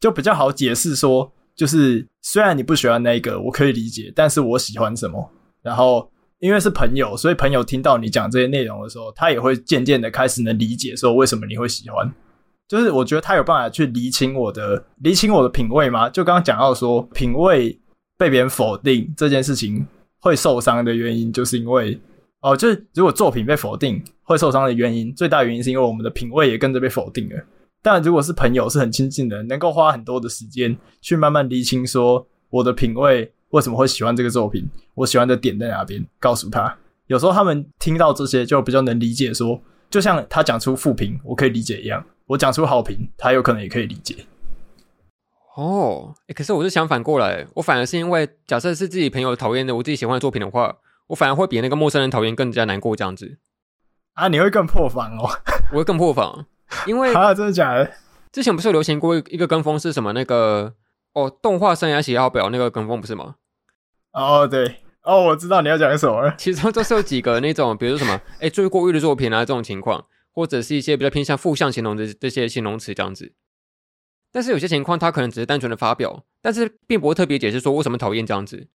[0.00, 5.30] 就比较好解释说，就是虽然你不喜欢那个，我可以理解，但是我喜欢什么。
[5.62, 12.12] 然后因为是朋友，所以朋友听到你讲这些内容的时候，他也会渐渐的开始能理解说为什么你会喜欢。
[12.66, 16.08] 就是我觉得他有办法去厘清我的厘清我的品味吗？
[16.08, 17.78] 就刚刚讲到说，品味
[18.16, 19.86] 被别人否定这件事情
[20.20, 22.00] 会受伤的原因，就是因为
[22.40, 27.36] 哦，就是如果作品被否定会受伤的原因，最大原因是因为我们的品味也跟着被否定了。
[27.82, 36.76] 但如果是朋友，是很亲近的，能够花很多的时间去慢慢厘清，说我的品味为什么会喜欢这个作品，我喜欢的点在哪边，告诉他。
[37.06, 44.16] 有时候他们听到这些，就比较能理解说，就像他讲出负评，我可以理解一样，我讲出好评，他有可能也可以理解。
[45.56, 50.76] 哦，可是我是想反过来，我反而是因为假设是自己朋友讨厌的，我自己喜欢的作品的话，
[51.10, 53.38] 我反而会比那个陌生人讨厌更加难过这样子。
[54.14, 55.30] 啊，你会更破防哦，
[55.72, 56.46] 我会更破防。
[56.86, 57.90] 因为啊，真的假的？
[58.32, 60.12] 之前不是有流行过一个跟风是什么？
[60.12, 60.74] 那个
[61.14, 63.36] 哦，动画生涯喜好表那个跟风不是吗？
[64.12, 66.32] 哦，对，哦，我知道你要讲什么。
[66.38, 73.32] 其中都是有几个那种，比如说什么，哎，最过誉的作品啊，这种情况，或者是一些比较偏向负向形容的这些形容词这样子。
[74.30, 78.68] 但是有些情况，他可能只是单纯的发表，但是并不会特别解释说为什么讨厌这样子。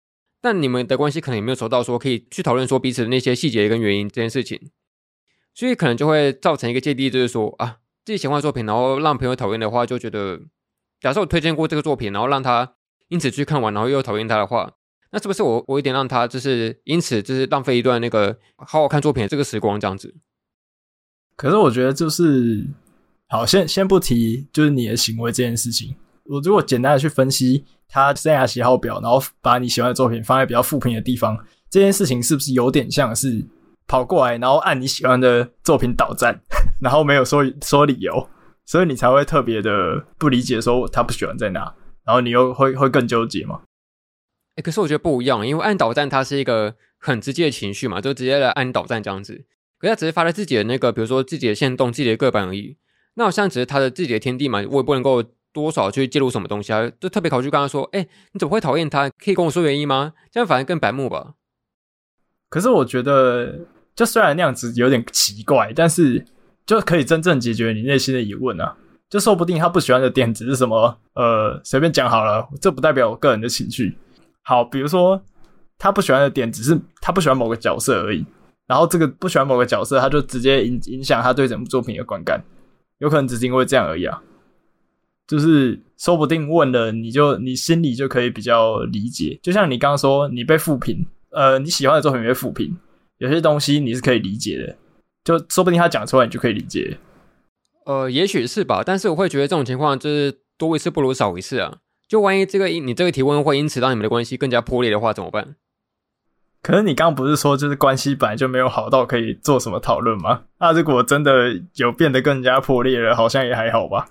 [0.46, 4.70] 但你们的关系可能也没有熟到说可以去讨论说彼此的那些细节跟原因这件事情，
[5.54, 7.78] 所以可能就会造成一个芥蒂，就是说啊。
[8.06, 10.40] 自己喜欢作品，然后让朋友讨厌的话，就觉得，
[11.00, 12.74] 假设我推荐过这个作品，然后让他
[13.08, 14.74] 因此去看完，然后又讨厌他的话，
[15.10, 20.14] 那是不是我我有点让他就是因此就是浪费一段那个好好看作品的这个时光这样子？
[21.34, 22.64] 可是我觉得就是，
[23.26, 25.96] 好，先先不提就是你的行为这件事情，
[26.28, 31.38] 我如果简单的去分析他生涯喜好表，然后把你喜欢的作品放在比较负评的地方，
[31.70, 33.46] 这件事情是不是有点像是？
[33.88, 36.40] 跑过来，然后按你喜欢的作品倒赞，
[36.82, 38.28] 然后没有说说理由，
[38.64, 41.72] 所以你才会特别的不理解，说他不喜欢在哪，
[42.04, 43.60] 然后你又会会更纠结嘛？
[44.56, 49.44] 哎、可是我觉得不一样，因为按导赞它是一个很直接的情绪嘛，就直接来按导赞这样子。
[49.78, 52.76] 可是他只是发在自己的那个，比如说自己的线动、自己的个版而已。
[53.14, 55.22] 那好像只是他的自己的天地嘛，我也不能够
[55.62, 59.08] 多少去介入什么东西啊，就特别考虑刚刚说，哎、你怎么会讨厌他？
[59.10, 60.12] 可以跟我说原因吗？
[60.30, 61.34] 这样反而更白目吧？
[62.48, 63.66] 可是我觉得。
[63.96, 66.22] 就虽然那样子有点奇怪，但是
[66.66, 68.76] 就可以真正解决你内心的疑问啊！
[69.08, 73.96] 就说不定他不喜欢的点只是什么，呃，随便讲好了，这不代表我个人的情绪。
[74.42, 75.18] 好，比如说
[75.78, 78.22] 他不喜欢的点只是他不喜欢某个角色而已，
[78.66, 82.38] 然后这个不喜欢某个角色，他就直接影影响他对整部作品的观感，
[82.98, 84.22] 有可能只是因为这样而已啊！
[85.26, 92.76] 就是说不定问了你就你心里就可以比较理解，就像你刚刚说你被复评，呃，你喜欢的作品被复评。
[93.18, 94.76] 有些东西你是可以理解的，
[95.24, 96.98] 就说不定他讲出来你就可以理解。
[97.86, 101.78] 呃，也许是吧，但是我会觉得这种情况就是多一次不如少一次啊。
[102.06, 105.56] 就万一这个你这个提问会因此让你们的关系更加破裂的话，怎么办？
[106.62, 110.42] 可是你刚刚不是说就是关系本来就没有好到可以做什么讨论吗？
[110.58, 114.08] 那如果真的有变得更加破裂了，好像也还好吧？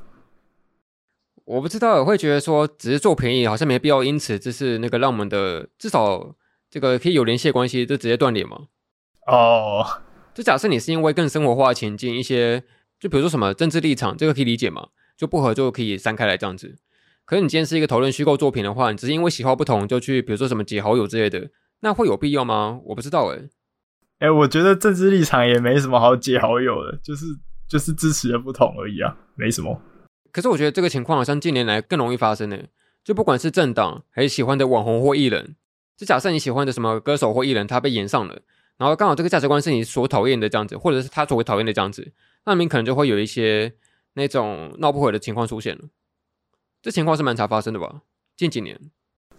[1.45, 6.35] 我不知道，我会觉得说只是做便宜，好像没必要因此就是那个让我们的至少
[6.69, 8.67] 这个可以有联系的关系就直接断联嘛。
[9.27, 9.87] 哦，oh.
[10.33, 12.63] 就假设你是因为更生活化前进一些，
[12.99, 14.87] 就比如说什么政治立场，这个可以理解嘛？
[15.17, 16.77] 就不合就可以散开来这样子。
[17.25, 21.49] 可是你今天是一个讨论虚构作品的话，你只是因为喜好不同就去，比如说什么解好友之类的，
[21.81, 22.79] 那会有必要吗？
[22.85, 23.49] 我不知道诶、欸。
[24.19, 27.25] 诶、欸，我觉得政治立场也没什么好解好友的，就是
[27.67, 29.79] 就是支持的不同而已啊，没什么。
[30.35, 32.59] 可是我觉得这个情况好像近年来更容易发生呢、
[33.05, 35.55] 就不管是政党还是喜欢的网红或艺人，
[35.95, 38.41] 就假设你喜欢的什么歌手或艺人，他被炎上了。
[38.75, 42.11] 然后刚好这个价值观是你所讨厌的这样子，或者是他所谓讨厌的这样子，
[42.45, 43.75] 那你可能就会有一些
[44.15, 45.85] 那种闹不回的情况出现了。
[46.81, 48.01] 这情况是蛮常发生的吧？
[48.35, 48.77] 近几年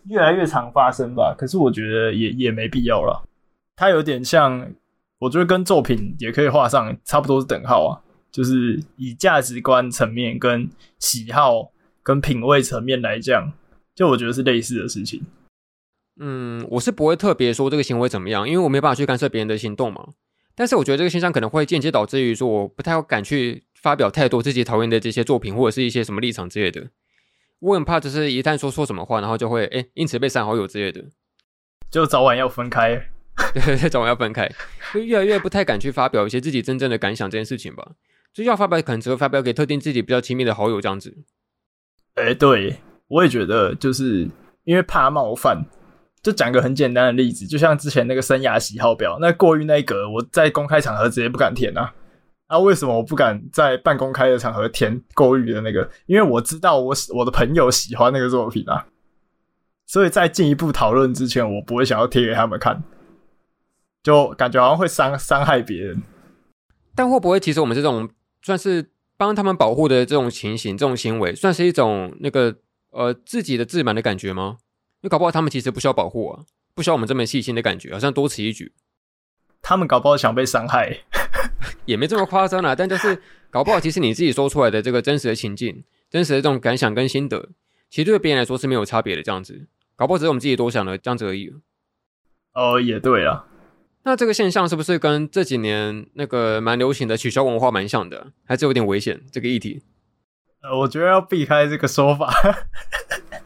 [0.05, 1.35] 越来越常发生吧？
[1.37, 3.29] 可是我觉得也也没必要了。
[3.77, 4.73] 它有点像，
[5.19, 8.01] 我觉得跟作品也可以画上差不多是等号啊。
[8.37, 10.69] 就是以价值观层面、跟
[10.99, 11.73] 喜好、
[12.03, 13.51] 跟品味层面来讲，
[13.95, 15.23] 就我觉得是类似的事情。
[16.21, 20.09] 嗯，我是不会特别说这个行为怎么样，因为我没办法去干涉别人的行动嘛。
[20.55, 26.91] 但是我觉得这个现象可能会间接导致于说，我不太敢去发表太多自己讨厌的这些作品或者是一些什么立场之类的。
[27.61, 31.07] 我很怕，就是一旦说错什么话，然后就会哎，因此被删好友之类的，
[31.91, 33.09] 就早晚要分开。
[33.55, 34.47] 对，早晚要分开，
[34.93, 37.93] 就越来越不太敢去发表一些自己真正的感想这件事情吧。
[38.43, 41.17] 就要发表，可能只会发表给特定自己比较亲密的好友这样子。
[42.15, 44.29] 哎，对，我也觉得，就是
[44.65, 45.65] 因为怕冒犯。
[46.23, 51.95] 就讲个很简单的例子，就像之前那个生涯喜好表，那过于那一格，我在公开场合直接不敢填啊。
[52.49, 55.89] 啊，为什么我不敢在半公开的场合填过于的那个？
[56.07, 58.87] 因为我知道我我的朋友喜欢那个作品啊，
[59.87, 62.83] 所以在进一步讨论之前，我不会想要贴给他们看，
[64.03, 66.03] 就感觉好像会伤伤害别人。
[66.97, 68.09] 但会不会其实我们这种
[68.47, 72.55] 算是帮他们保护的这种情形、这种行为，算是一种那个
[72.91, 74.59] 呃自己的自满的感觉吗？
[75.01, 78.73] 因为搞不好他们其实不需要保护啊，不需要我们这么细心的感觉，好像多此一举。
[79.61, 80.97] 他们搞不好想被伤害，
[81.87, 82.73] 也没这么夸张啦。
[82.77, 87.49] 但就是搞不好，其实你自己说出来的这个真实的情境、真实的这种感想跟心得，
[87.91, 89.25] 其实对别人来说是没有差别的。
[89.25, 91.53] 这样子，搞不好只是我们自己多想了这样子而已。
[92.53, 93.45] 哦，也对啊。
[94.07, 98.29] 那这个现象是不是跟这几年那个蛮流行的取消文化蛮像的？
[98.45, 99.21] 还是有点危险？
[99.33, 99.83] 这个议题？
[100.63, 102.33] 呃，我觉得要避开这个说法。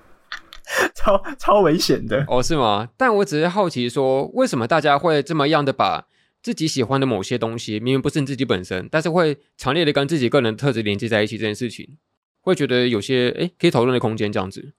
[0.94, 2.90] 超超危险的哦，是吗？
[2.98, 6.06] 但我只是好奇说，为什么大家会这么样的把
[6.42, 11.96] 自己喜欢的某些东西，明明不是你自己本身，但是会强烈的跟自己个人特质连接在一起这件事情，
[12.42, 14.74] 会觉得有些诶可以讨论的空间这样子。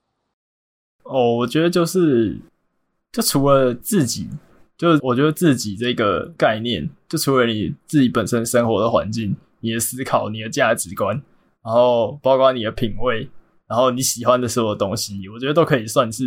[1.02, 2.38] 哦，我觉得就是，
[3.12, 4.30] 就除了自己，
[4.82, 11.15] 就是我觉得自己这个概念，就除了你自己本身生活的环境、你的思考、你的价值观，
[11.63, 13.30] 然后包括你的品味。
[13.67, 16.26] 然后你喜欢的所有东西，我觉得都可以算是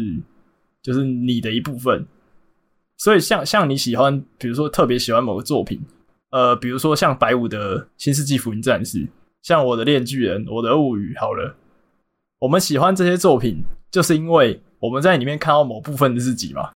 [0.80, 2.06] 就是你的一部分。
[2.96, 5.78] 所以像像你喜欢，比如说特别喜欢某个作品，
[6.30, 8.98] 呃，比如说像白武的《新世纪福音战士》，
[9.42, 11.54] 像我的《链锯人》、我的《物语》，好了，
[12.38, 16.70] 我们喜欢这些作品，就是因为我们在里面看到某部分的自己嘛，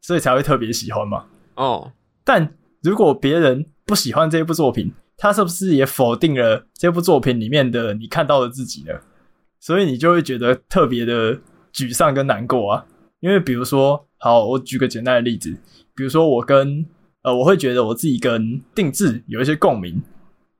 [0.00, 1.24] 所以才会特别喜欢嘛。
[1.54, 1.92] 哦，
[2.24, 8.94] 但如果别人不喜欢这部作品，他是不是也否定了这部作品里面的你看到的自己呢？
[9.58, 11.38] 所以你就会觉得特别的
[11.72, 12.86] 沮丧跟难过啊，
[13.20, 15.54] 因为比如说，好，我举个简单的例子，
[15.94, 16.86] 比如说我跟
[17.22, 20.02] 呃，我会觉得我自己跟定制有一些共鸣，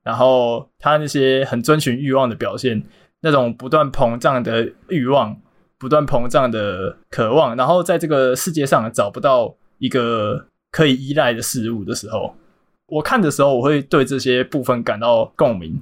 [0.02, 2.82] 然后他那些很遵循欲望的表现，
[3.22, 5.34] 那种不断膨胀的欲望，
[5.80, 12.36] 不断膨胀的渴望，然后在这个世界上找不到一个可以依赖的事物的时候，
[12.86, 15.80] 我看的时候，我会对这些部分感到共鸣，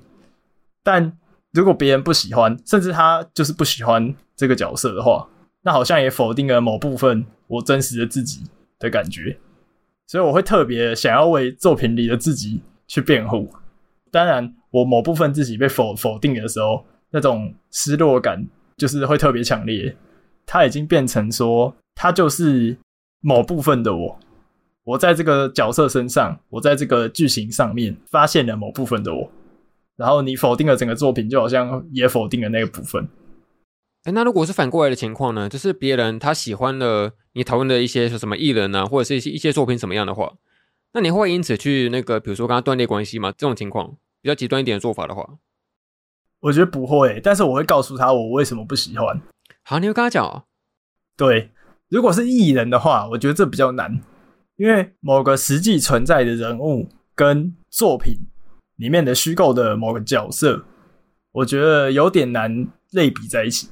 [0.83, 1.13] 但。
[1.53, 5.27] 如果别人不喜欢，甚至他就是不喜欢这个角色的话，
[5.63, 8.43] 那好像也否定了某部分我真实的自己
[8.79, 9.39] 的感觉，
[10.07, 13.51] 所以我会特别想要为作品里的自己去辩护。
[14.13, 18.47] 当然，我某部分自己被否否定的时候，那种失落感
[18.79, 19.95] 就是会特别强烈。
[20.47, 22.79] 他已经变成说，他就是
[23.21, 24.19] 某部分的我。
[24.85, 29.31] 我在这个角色身上，我在这个剧情上面发现了某部分的我。
[29.97, 33.07] 然后你否定了整个作品，就好像也否定了那个部分。
[34.05, 35.49] 哎，那如果是反过来的情况呢？
[35.49, 40.33] 就是别人他喜欢了你讨论的一些什么艺人啊，或者是一些一些作品什么样的话，
[40.95, 43.35] 那你会因此去那个，比如说跟他断裂关系吗？
[43.37, 45.29] 这种情况比较极端一点的做法的话，
[46.41, 47.21] 我觉得不会。
[47.23, 49.21] 但是我会告诉他我为什么不喜欢。
[49.65, 50.45] 好，你会跟他讲哦。
[51.17, 51.51] 对，
[51.89, 54.01] 如果是艺人的话，我觉得这比较难，
[54.57, 58.15] 因为某个实际存在的人物跟作品。
[58.77, 60.65] 里面的虚构的某个角色，
[61.33, 63.69] 我觉得有点难类比在一起。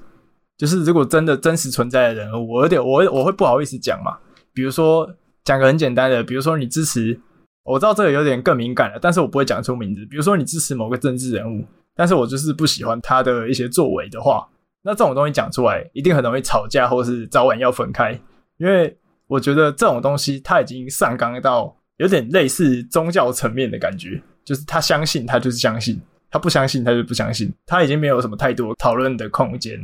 [0.58, 4.18] 就是如果真的真实存在的人物，我有点我我会不好意思讲嘛。
[4.52, 5.08] 比如说
[5.44, 7.20] 讲个很简单的，比如说你支持，
[7.62, 10.04] 我知道这个有点更敏感了，但是我不会讲出名字。
[10.06, 11.64] 比如说你支持某个政治人物，
[11.96, 14.46] 但是我就是不喜欢他的一些作为的话，
[14.82, 18.12] 那这种东西讲出来一定很容易吵架，或是早晚要分开。
[18.58, 24.22] 因为我觉得这种东西他已经上纲到有点类似宗教层面的感觉。
[24.44, 25.96] 就是他相信，他就是相信；
[26.30, 27.52] 他不相信，他就不相信。
[27.66, 29.76] 他已经没有什么太多讨论的空间。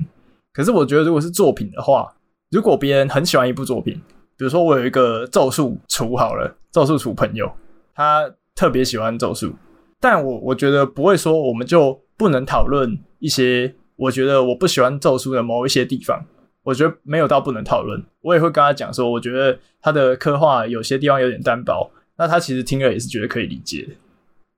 [0.52, 2.08] 可是，我觉得如果是作品的话，
[2.52, 4.00] 如果别人很喜欢一部作品，
[4.36, 7.50] 比如说我有一个咒术厨好了，咒术厨朋友，
[7.92, 9.52] 他特别喜欢咒术，
[9.98, 16.24] 但我我觉得不会说我们就不能讨论一些我觉得我不喜欢咒术的某一些地方。
[16.64, 21.90] 我觉得没有到不能讨论，我也会跟他讲说，我觉得他的刻画有些地方有点单薄。
[22.16, 23.94] 那他其实听了也是觉得可以理解的。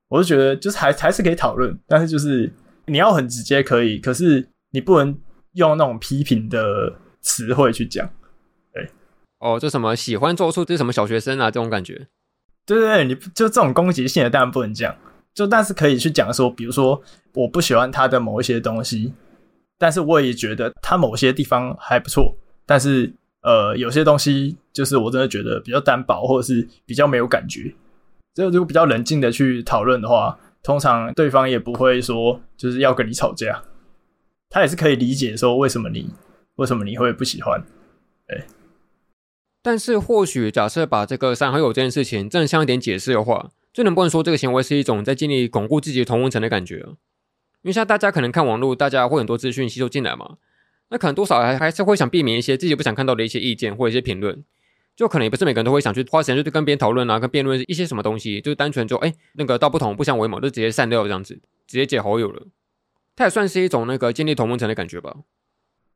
[0.09, 2.53] 我就觉得，就是还还是可以讨论，但是就是
[2.85, 5.19] 你要很直接可以，可是你不能
[5.55, 6.93] 用那种批评的
[7.23, 8.07] 词汇去讲。
[8.75, 8.87] 对，
[9.39, 12.07] 哦，就什么喜欢咒术，这是什么小学生啊，这种感觉。
[12.67, 14.95] 对对对，你就这种攻击性的当然不能讲，
[15.35, 17.03] 就但是可以去讲说，比如说
[17.35, 19.13] 我不喜欢他的某一些东西，
[19.77, 23.13] 但是我也觉得他某些地方还不错，但是
[23.43, 27.75] 呃，有些东西就是我真的觉得比较单薄，或者是比较没有感觉。
[28.33, 33.63] 这如果比较冷静的去讨论的话，通常对方也不会说就是要跟你吵架，
[34.49, 36.09] 他也是可以理解说为什么你
[36.57, 37.63] 为什么你会不喜欢。
[38.27, 38.45] 对，
[39.63, 46.77] 但是或许假设把这个删好友这件事情正向一点解释的话，就能不能说这个行为是一种在尽力巩固自己的同温层的感觉？
[46.77, 50.37] 因为像大家可能看网络，大家会很多资讯吸收进来嘛，
[50.91, 54.45] 那可能多少还还是会想避免一些自己不想看到的一些意见或者一些评论，
[54.95, 61.35] 就可能也不是每个人都会想去花时间去跟别人讨论啊，跟辩论一些什么东西，就是单纯就哎那个道不同不相为谋，就直接删掉这样子，
[61.67, 62.47] 直接解好友了，
[63.17, 65.17] 它也算是一种那个建立同温层的感觉吧。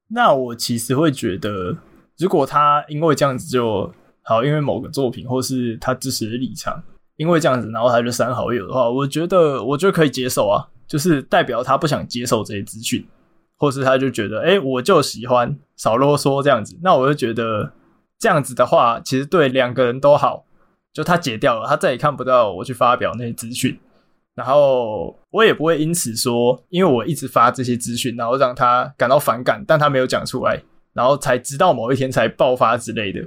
[0.09, 1.77] 那我其实会觉得，
[2.17, 6.83] 如果他因为这样子就好，因为某个作品或是他支持的立场，
[7.19, 10.67] 因为这样子然后他就删好友的话，我觉得我就可以接受啊。
[10.87, 13.07] 就是代表他不想接受这些资讯，
[13.59, 16.79] 或是他就觉得，哎、我就喜欢少啰嗦这样子。
[16.83, 17.71] 那我就觉得
[18.19, 20.47] 这样子的话，其实对两个人都好。
[20.91, 23.79] 就他解掉了，他再也看不到我去发表那些资讯，
[24.35, 30.61] 然后我也不会因此说，因为我一直发这些资讯，然后让他感到反感，但他没有讲出来，
[30.95, 33.23] 然后才直到某一天才爆发之类的。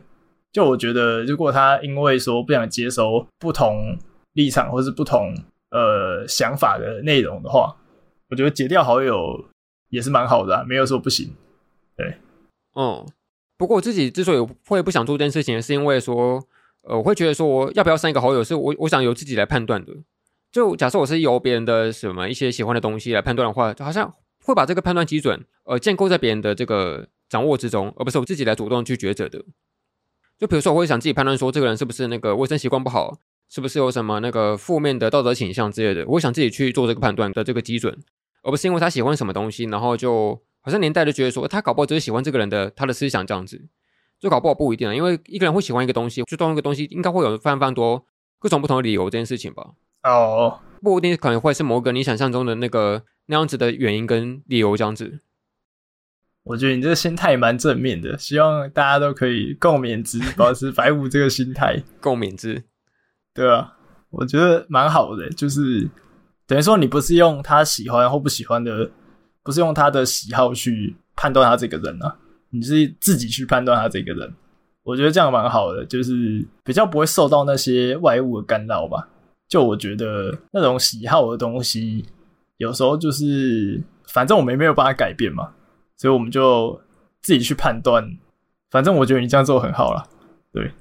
[0.52, 3.98] 就我觉得，如果他因为说不想接收不同
[4.34, 5.34] 立场或是不同。
[5.74, 7.74] 呃，想法的内容的话，
[8.28, 9.46] 我觉得解掉好友
[9.88, 11.34] 也是蛮好的啊，没有说不行。
[11.96, 12.18] 对，
[12.76, 13.08] 嗯，
[13.58, 16.44] 不过我自己之所以会不想做这件事情，是因为说，
[16.84, 19.94] 呃，我会觉得说，我要不要删一个好友，是我我想由自己来判断的。
[20.52, 29.42] 就假设我是由别人的什么一些喜欢的东西来判断的话，就好像会把这个判断基准，呃，建构在别人的这个掌握之中，而不是我自己来主动去抉择的。
[30.42, 33.20] 就比如说，我会想自己判断说，这个人是不是那个卫生习惯不好。
[33.48, 36.08] 是不是有什么那个负面的道德倾向之类的？
[36.08, 37.94] 我想自己去做这个判断的这个基准，
[38.44, 43.62] 而不是因为他喜欢什么东西，然后就好像连带的觉得说他搞不好只是喜欢这个人的他的思想这样子，
[44.22, 44.96] 就搞不好不一定啊。
[44.96, 48.06] 因为一个人会喜欢一个东西，就当一个东西应该会有非常非常多
[48.40, 49.72] 各种不同的理由这件事情吧。
[50.04, 55.20] 哦，不一定可能会是某个你想象中的那个那样子的原因跟理由这样子。
[56.44, 62.64] 我觉得你这个心态蛮正面的，希望大家都可以共勉之，保持白五这个心态， 共勉之。
[63.34, 63.74] 对啊，
[64.10, 65.88] 我觉得蛮好的，就是
[66.48, 68.90] 等于说你不是用他喜欢或不喜欢的，
[69.44, 72.18] 不是用他的喜好去判断他这个人啊，
[72.50, 74.34] 你是自己去判断他这个人。
[74.84, 79.08] 我觉得这样蛮好的，就是比较不会受到那些外物的干扰吧。
[79.48, 82.04] 就我觉得那种喜好的东西，
[82.58, 85.52] 有时候就是反正我们也没有办法改变嘛，
[86.02, 86.82] 所以我们就
[87.22, 88.18] 自己去判断。
[88.72, 90.10] 反正我觉得你这样做很好了，
[90.52, 90.72] 对。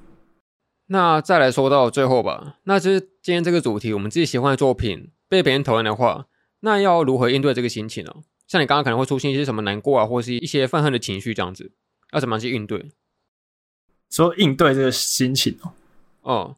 [0.87, 6.25] 那再来说到最后吧，那就是今天这个主题，我们自己喜欢的作品被别人讨厌的话，
[6.61, 8.15] 那要如何应对这个心情呢？
[8.47, 11.73] 像你刚刚可能会出现一些什么难过啊，或是一些愤恨的情绪这样子，
[12.13, 12.91] 要怎么样去应对？
[14.09, 15.73] 说应对这个心情哦，
[16.23, 16.57] 哦，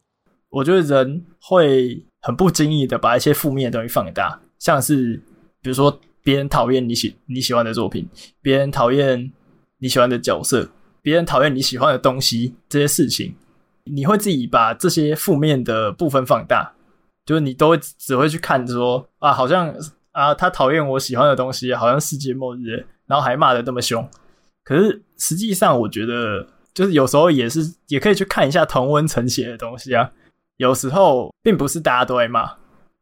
[0.50, 5.16] 我觉得人会很不经意的把一些负面的东西放大，像是
[5.60, 8.08] 比如说别人讨厌你喜你喜欢的作品，
[8.40, 9.32] 别人讨厌
[9.78, 10.70] 你喜欢的角色，
[11.00, 13.34] 别人讨厌你喜欢的东西，这些事情。
[13.84, 16.72] 你会自己把这些负面的部分放大，
[17.26, 19.74] 就是你都只会去看说啊，好像
[20.12, 24.08] 啊他讨厌我喜欢的东西，好像世界末日，然后还骂的这么凶。
[24.62, 30.08] 可是实际上，我觉得就是有时候也是也可以去看一下同温层写的东西啊。
[30.58, 32.48] 有时候并不是大家都爱骂，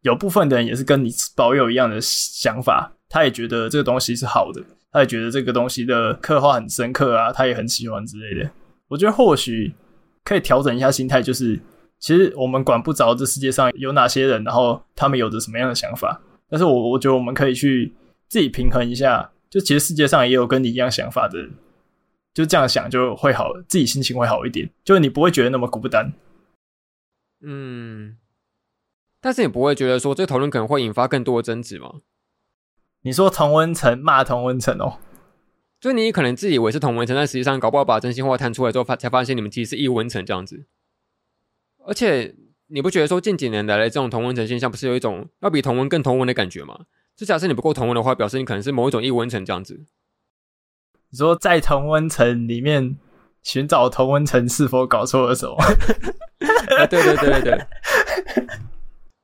[0.01, 8.51] 有部分的人也是跟你保有一样的想法，他也觉得这个东西是好的，他也觉得这个东西的刻画很深刻啊，他也很喜欢之类的。
[8.89, 9.75] 我觉得或许。
[10.23, 11.59] 可以调整一下心态，就是
[11.99, 16.21] 其实我们管不着这世界上有哪些人，然后他们有着什么样的想法。
[16.49, 17.93] 但是我我觉得我们可以去
[18.29, 21.51] 自己平衡一下，就其实世界上也有跟你一样想法的人，
[22.35, 26.13] 就这样想就会好，自己心情会好一点，就你不会觉得那么孤单。
[27.43, 28.19] 嗯，
[29.23, 31.95] 但是你不会觉得说这个讨论可能会引发更多的争执吗？
[33.03, 34.99] 你说同温层骂同温层哦。
[35.81, 40.67] 就你可能自以为是同温层，但实际上搞不好把真心话摊出来之后，发才发现你们其实是异温层这样子。
[41.87, 42.35] 而且
[42.67, 46.81] 你不觉得说近几年来的这种同温层现象，不是有一种要比同温更同温的感觉吗？
[47.17, 49.87] 就假设你不够同温的话，表示你可能是某一种异温层这样子。
[51.09, 52.99] 你说在同温层里面
[53.43, 55.57] 寻找同温层是否搞错了什么？
[56.79, 58.47] 啊，对对对对对，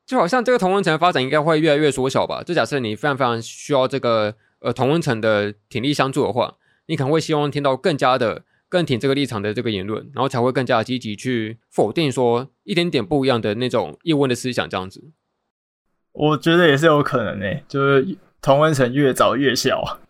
[0.06, 2.42] 就好像这个同温层发展应该会越来越缩小吧？
[2.42, 4.34] 就假设你非常非常需要这个。
[4.60, 15.12] 呃，同温层的挺力相助的话，你可能会希望听到更加的、更挺这个立场的这个言论，然后才会更加积极去否定说一点点不一样的那种异温的思想，这样子。
[16.12, 20.00] 我觉得也是有可能诶，就是同温层越早越小。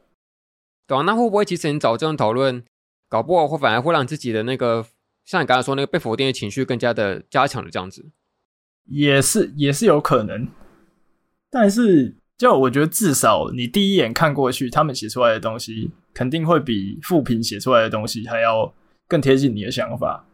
[0.87, 2.65] 对啊，那会不会其实你找这种讨论，
[3.09, 4.87] 搞不好会反而会让自己的那个，
[5.25, 8.07] 像你刚才说那个被否定的情绪更加的加强了这样子？
[8.89, 10.49] 也是，也是有可能。
[11.51, 18.73] 但是，就我觉得至少你第一眼看过去，他们写出来的东西肯定会比复评写出来的东西还要
[19.09, 20.27] 更贴近你的想法。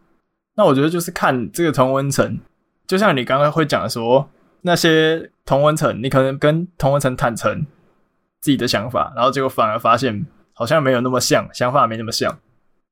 [0.54, 2.38] 那我觉得就是看这个同温层，
[2.86, 4.28] 就像你刚刚会讲说，
[4.62, 7.66] 那些同温层，你可能跟同温层坦诚
[8.40, 12.38] 自己的想法，然后结果反而发现好像没有那么像，想法没那么像。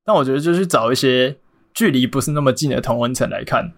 [0.03, 1.37] 但我觉得就去找一些
[1.73, 3.73] 距离不是那么近的同温层来看，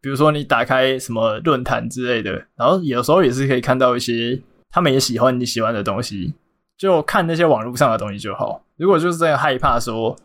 [0.00, 4.40] 比如说你打开什么论坛之类的，然后有时候也是可以看到一些
[4.70, 6.34] 他们也喜欢你喜欢的东西，
[6.76, 8.64] 就看那些网络上的东西就好。
[8.76, 10.16] 如果就是这样害怕说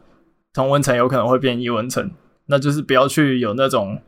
[0.53, 2.11] 同文层有可能会变异文层。
[2.45, 4.01] 那就是不要去有那种，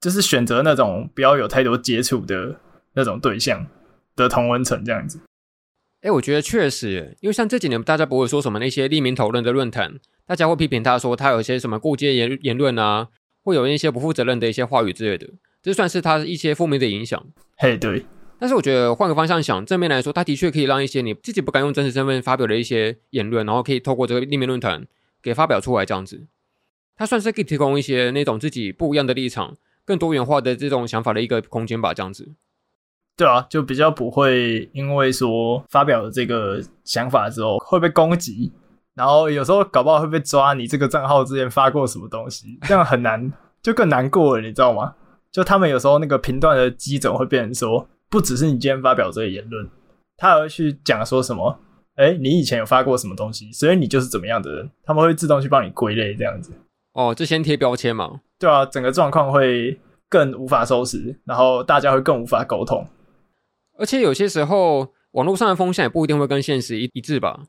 [0.00, 2.56] 就是选择那种不要有太多接触的
[2.94, 3.66] 那种对象
[4.16, 5.20] 的同文层这样子。
[6.00, 13.08] 哎、我觉得确实，因为像这几年大家不会说什么那些匿名讨论的论坛，大家会批评他说他有些什么过激言言论啊，
[13.48, 15.26] 会有一些不负责任的一些话语之类的，
[15.62, 17.26] 这算是他一些负面的影响。
[17.56, 18.04] 嘿，对。
[18.38, 24.86] 但是我觉得换个方向想，正面来说，他的确可以让一些你自己不敢用真实身份发表的一些言论，然后可以透过这个匿名论坛
[25.22, 26.26] 给发表出来这样子。
[26.94, 32.28] 它算是可以提供一些那种自己不一样的立场、更多元化的这种想法的一个空间吧，这样子。
[33.16, 38.52] 对啊，就比较不会因为说发表了这个想法之后会被攻击，
[38.98, 43.32] 然后有时候搞不好会被抓你这个账号之前发过什么东西， 这样很难，
[43.62, 44.92] 就更难过了，你知道吗？
[45.30, 49.70] 就他们有时候那个评断的基准会变成说，不只是你今天发表这个言论，
[50.16, 51.60] 他还会去讲说什么，
[51.94, 56.50] 哎，你以前有发过什么东西，所以你就是怎么样的人，他们会自动去帮你归类这样子。
[56.94, 58.20] 哦，就先贴标签嘛？
[58.36, 59.78] 对啊，整个状况会
[60.08, 62.84] 更无法收拾，然后大家会更无法沟通。
[63.78, 67.44] 而且有些时候，网络上的风向也不一定会跟现实一一致吧？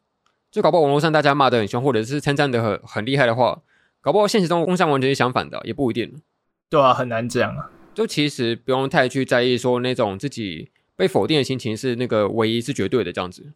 [0.51, 3.61] 就搞不好网络上大家骂的很凶，或者是称赞的很很厉害的话，
[4.01, 6.21] 搞不好现实中风向完全是相反的，也不一定。
[6.69, 7.69] 对啊，很难讲啊。
[7.93, 13.51] 就其实不用太去在意说那种自己被否定的心情是那个唯一是绝对的这样子。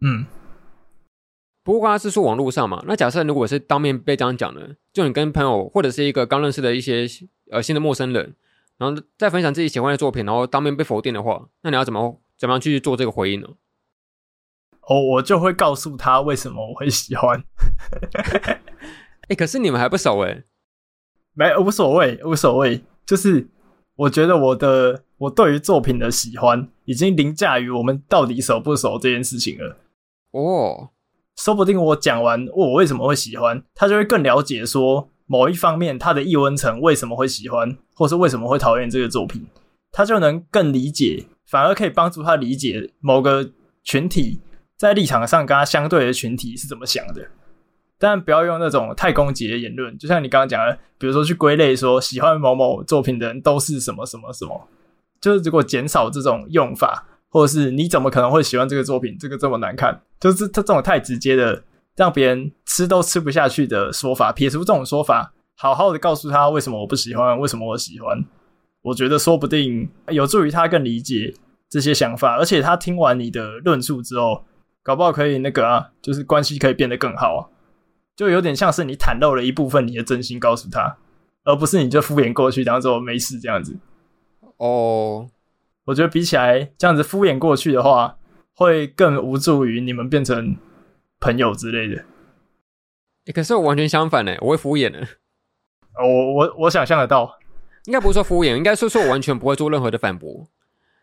[0.00, 0.26] 嗯。
[1.62, 7.06] 不过刚刚是说网络上嘛，那假设如果是当面被这样讲的，就你跟朋友或者是一个刚认识的一些
[7.50, 8.34] 呃新的陌生人，
[8.78, 13.48] 然后再分享自己喜欢的作品，然后当面被否定的话，那你要怎么怎么样去做这个回应呢？
[14.90, 17.42] 哦，我就会告诉他为什么我会喜欢。
[18.42, 18.60] 哎、
[19.28, 20.42] 欸，可是你们还不熟哎，
[21.32, 23.48] 没无所谓，无所谓，就是
[23.94, 29.76] 我觉得我的我对于作品的喜欢已经凌驾于我们到底熟不熟这件事情了。
[30.32, 30.90] 哦。
[31.36, 39.46] 说不定我讲完我为什么会喜欢，他就会更了解说某一方面他的易温成为什么会喜欢，或是为什么会讨厌这个作品，
[39.92, 43.52] 他就能更理解，反而可以帮助他理解某个
[43.84, 44.40] 群体
[44.80, 47.20] 在立场上跟他相对的群体是怎么想的。
[47.98, 54.68] 但不要用那种太攻击的言论，就像你刚刚讲的，比如说去归类说喜欢某某作品的人都是什么什么什么，
[55.20, 57.06] 就是如果减少这种用法。
[57.32, 59.16] 或者是你怎么可能会喜欢这个作品？
[59.16, 61.62] 这个这么难看，就是这这种太直接的，
[61.94, 64.32] 让别人吃都吃不下去的说法。
[64.32, 68.18] 撇除这种说法，好好的告诉他为什么我不喜欢，为什么我喜欢。
[68.82, 71.32] 我觉得说不定有助于他更理解
[71.68, 74.44] 这些想法，而且他听完你的论述之后，
[74.90, 77.46] 搞不好可以那个啊，就是关系可以变得更好啊。
[78.16, 80.96] 就有点像是你袒露了一部分你的真心告诉他，
[81.44, 83.78] 而不是你就敷衍过去，当做没事这样子。
[84.56, 84.66] 哦。
[84.66, 85.26] Oh.
[85.84, 88.16] 我觉得比起来这样子敷衍过去的话，
[88.54, 90.56] 会更无助于你们变成
[91.20, 92.04] 朋友之类的。
[93.26, 95.06] 欸，可是我完全相反呢，我会敷衍的。
[96.02, 97.38] 我我我想象得到，
[97.84, 100.48] 应该不是说敷衍，应该说说我完全不会做任何的反驳。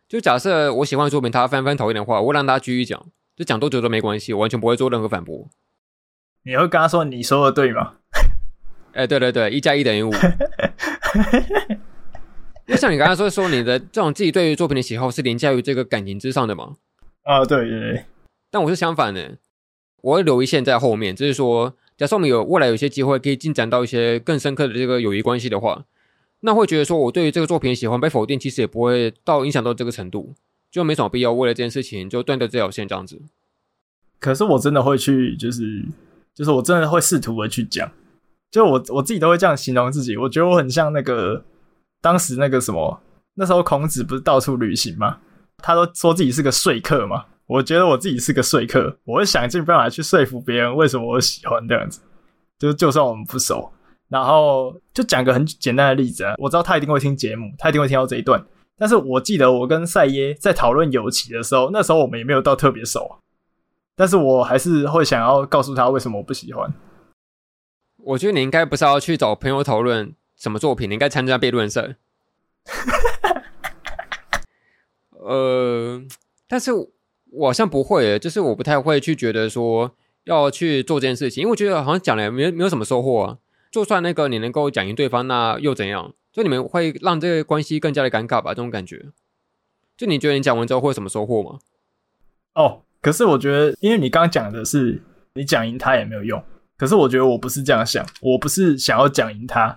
[0.10, 3.08] 就假设我喜欢的作品，他翻翻讨厌的话，我会让他继续讲，
[3.38, 5.48] 就讲多久都没关系，我完全不会做任何反驳。
[6.44, 7.94] 你会跟他说你说的对吗？
[8.94, 10.12] 哎，欸，对对对，一加一等于五。
[12.66, 16.78] 就像你刚才说说，你的这种自己对于作品的喜好是凌驾于这个感情之上的吗？
[17.24, 18.06] 啊，对对对。
[18.50, 19.38] 但我是相反的，
[20.02, 25.86] 我会留一线在后面，就是说，假设我们有未来有些机会可以进展到一些更深刻的这个友谊关系的话，
[26.40, 30.34] 那会觉得说我对于这个作品的喜欢被否定，其实也不会到影响到这个程度，
[30.72, 33.22] 就没什么必要为了这件事情就断掉这条线这样子。
[34.20, 35.86] 可是我真的会去，就是
[36.34, 37.92] 就是我真的会试图的去讲，
[38.52, 41.44] 就我我自己都会这样形容自己，我觉得我很像那个。
[42.00, 43.02] 当时那个什么，
[43.34, 45.18] 那时候孔子不是到处旅行吗？
[45.58, 47.26] 他都说自己是个说客嘛。
[47.48, 52.00] 我觉得我自己是个说客，我会想尽办法去说服别人为什么我喜欢这样子。
[52.60, 53.68] 就就算我们不熟，
[54.10, 56.36] 然后就讲个很简单的例子啊。
[56.38, 58.42] 我知道他一定会听节目，他一定会听到这一段。
[58.78, 63.18] 但是我记得我跟赛耶在讨论友情的时候，那时候我们也没有到特别熟。
[63.96, 66.72] 但是我还是会想要告诉他为什么我不喜欢。
[67.98, 71.96] 我觉得你应该不是要去找朋友讨论什么作品，你应该参加辩论赛。
[75.12, 76.04] 呃，
[76.48, 76.72] 但是
[77.32, 79.92] 我好像不会，就是我不太会去觉得说
[80.26, 83.38] 要去做这件事情，因为我觉得好像讲了也没没有什么收获啊。
[83.72, 86.14] 就算那个你能够讲赢对方，那又怎样？
[86.38, 88.52] 就你们会让这个关系更加的尴尬吧？
[88.52, 89.08] 这种感觉。
[89.98, 91.58] 就你觉得你讲完之后会有什么收获吗？
[92.54, 95.02] 哦，可是我觉得，因为你刚刚讲的是
[95.34, 96.40] 你讲赢他也没有用。
[96.78, 99.76] 可是我觉得我不是这样想，我不是想要讲赢他。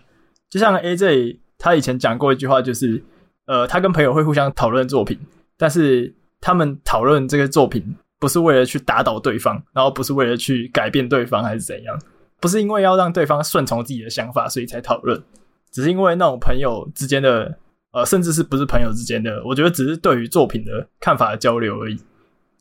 [0.51, 3.03] 就像 AJ 他以前讲过一句话，就是
[3.47, 5.19] 呃，他跟朋友会互相讨论作品，
[5.57, 11.99] 但是他们讨论这个作品不是为了去打倒对方，然后不是为了去改变对方还是怎样，
[12.39, 15.23] 不是因为要让对方顺从自己的想法所以才讨论，
[15.71, 17.59] 只是因为那种朋友之间的
[17.93, 22.01] 呃，甚至是不是朋友之间的，我觉得只是对于作品的看法的交流而已。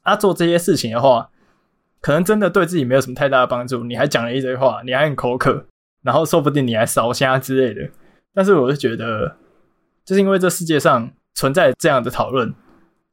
[0.04, 1.30] 他、做这些事情的话。
[2.02, 5.66] 可能真的对自己没有什么太大的帮助，你还讲了一堆话，你还很口渴，
[6.02, 7.90] 然后说不定你还烧虾之类的。
[8.34, 9.36] 但是我就觉得，
[10.06, 12.54] 就是因为这世界上存在这样的讨论，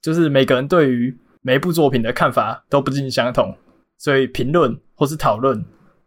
[0.00, 3.52] 就是每个人对于每一部作品的看法都不尽相同，
[3.98, 5.64] 所以评论或是讨论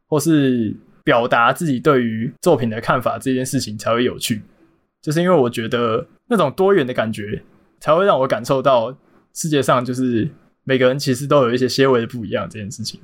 [0.08, 0.74] 或是
[1.04, 4.42] 表达自己对于作品的看法这件事情才会有趣。
[5.02, 7.44] 就是因为我觉得那种多元的感觉，
[7.80, 8.96] 才会让我感受到
[9.34, 10.30] 世界上就是。
[10.66, 13.00] 每个人其实都有一些些微的不一样这件事情。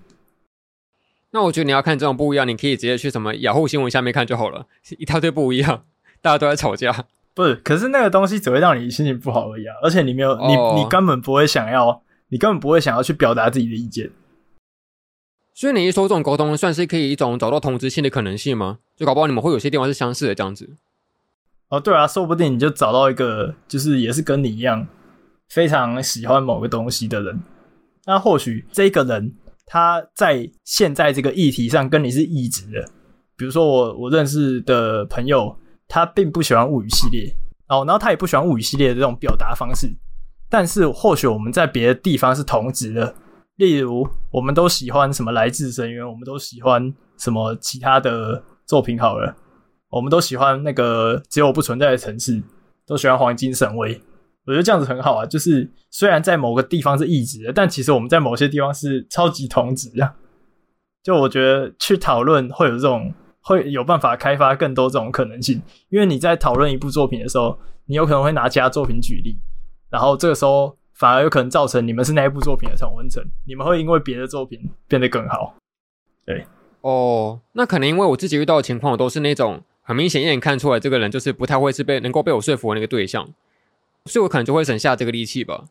[1.31, 4.67] 那我觉得你要看这种不一样，你可以直接去什么雅虎新闻下面看就好了，
[4.99, 5.83] 一大堆不一样，
[6.21, 7.07] 大家都在吵架。
[7.33, 14.11] 不是，可是那个东西只会让你心情不好而已啊，而且你没有，你你根本不会想要，你根本不会想要去表达自己的意见。
[15.55, 18.79] 所以你一说这种沟通，算是可以一种找到同质性的可能性吗？
[18.97, 20.75] 就搞不好你们会有些地方是相似的这样子。
[21.69, 24.85] 哦，对啊，说不定你就找到一个，就是也是跟你一样
[25.47, 27.41] 非常喜欢某个东西的人。
[28.05, 29.33] 那或许这个人
[29.65, 32.85] 他在现在这个议题上跟你是一直的，
[33.37, 37.33] 比如说我我认识的朋友，他并不喜欢物语系列
[37.69, 39.89] 哦，然后他也不喜欢物语系列的这种表达方式，
[40.49, 43.15] 但是或许我们在别的地方是同质的，
[43.57, 49.35] 例如我们都喜欢什么来自深渊，我们都喜欢什么其他的作品好了，
[49.89, 52.41] 我们都喜欢那个只有不存在的城市，
[52.85, 54.01] 都喜欢黄金神威。
[54.45, 60.13] 我觉得这样子很好啊，就是虽然在某个地方是异质的，但其实我们在某些地方是超级同质啊。
[61.01, 65.61] 就我觉得去讨论会有这种，会有办法开发更多这种可能性。
[65.89, 69.39] 因为你在讨论一部作品的时候，你有可能会拿其他作品举例，
[69.89, 75.55] 然后这个时候反而有可能造成你们是那一部作品的同温层，你们会因为别的作品变得更好。
[76.25, 76.47] 对，
[76.81, 83.27] 哦，那可能因为我自己遇到的情况，我都是那种很明显一眼看出来这个人就是不太会是被能够被我说服的那个对象。
[84.05, 85.65] 所以我可能就会省下这个力气吧。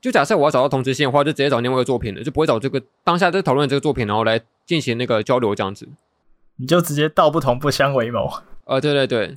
[0.00, 5.88] 就假设我要找到同质性的话，就直接找另外一个作品了，就不会找这个当下在讨论这个作品，然后来进行那个交流这样子。
[6.56, 8.30] 你就直接道不同不相为谋。
[8.64, 9.36] 呃，对对对，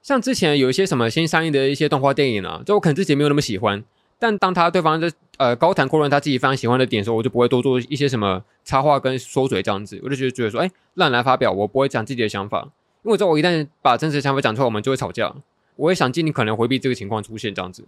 [0.00, 3.84] 像之前有一些什么新上映的一些动画电影啊，就我可能自己没有那么喜欢，
[4.18, 12.62] 但当他对方在呃高谈阔论他自己非常喜欢的点的时候，我就不会多做一些什么插话跟说嘴这样子，我就觉得觉得说，哎，让人来发表，我不会讲自己的想法，
[13.02, 15.34] 因为我知道我一旦把真实的想法讲出来，我们就会吵架。
[15.76, 17.84] 我也想尽你可能回避这个情况出现这样子。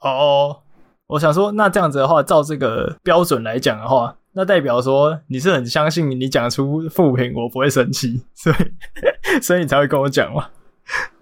[0.00, 0.60] 哦，
[1.08, 8.56] 我想说，那这样子的话，照这个标准来讲的话，那代表说你是很相信你讲出负评，我不会生气， 所以
[9.42, 10.48] 所以你才会跟我讲嘛。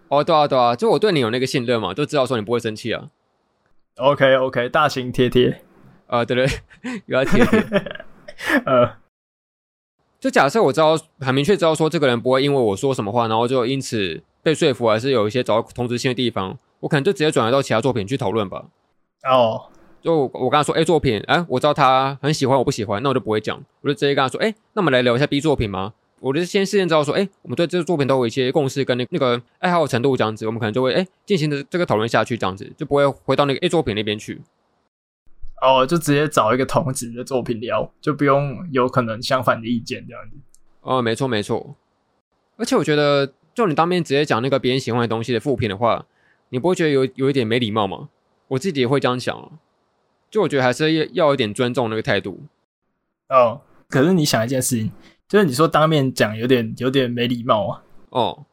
[0.09, 3.09] 哦，对啊，对啊，就我对你有那个信任嘛，就知道说你不会生气啊。
[3.97, 5.61] OK OK，大型贴贴。
[6.07, 6.47] 啊，对对，
[7.07, 7.61] 有要贴贴。
[8.67, 8.97] 呃，
[10.21, 14.23] 就假设我知道很明确知道说这个人不会因为我说什么话，然后就因此。
[14.45, 18.67] 被说服还是有一些找到同质性的地方，我可能就直接转移到其他作品去讨论吧。
[19.27, 19.71] 哦，
[20.03, 25.95] 就我刚才说，A 作品，哎，我知道他很喜欢，我不喜欢，那我就不会讲，我就直接跟他说，哎，那我们来聊一下 B 作品吗？
[26.25, 34.41] 我就先事先知道说，哎，我们对这个作品都有一些共识跟那那个爱好程度这样子，我们可能就会哎进行的这个讨论下去这样子，就不会回到那个 A 作品那边去。
[35.61, 40.37] 哦，就直接找一个同质的作品聊，就不用有可能相反的意见这样子。
[40.81, 41.77] 哦，没错没错，
[42.57, 43.33] 而且我觉得。
[43.55, 46.07] 就你当面直接讲那个别人喜欢的东西的负评的话，
[46.49, 48.09] 你不会觉得有有一点没礼貌吗？
[48.49, 49.53] 我自己也会这样想，
[50.29, 52.41] 就我觉得还是要要有点尊重那个态度。
[53.29, 54.91] 哦，可是你想一件事情，
[55.29, 57.83] 就是你说当面讲有点有点没礼貌啊。
[58.11, 58.47] 哦，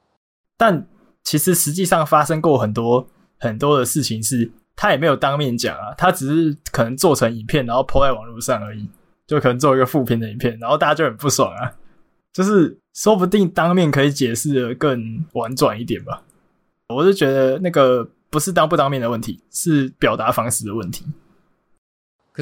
[0.58, 0.88] 但
[1.24, 3.08] 其实实际上发生过很多
[3.40, 8.90] 很多的事情，是他也没有当面讲啊，他只是可能做成影片，然后 po 在网络上而已，
[9.28, 11.74] 就可能做一个负评的影片，然后大家就很不爽啊。
[12.34, 16.24] 就是说不定当面可以解释的更婉转一点吧。
[16.88, 21.06] 我是觉得那个不是当不当面的问题，是表达方式的问题。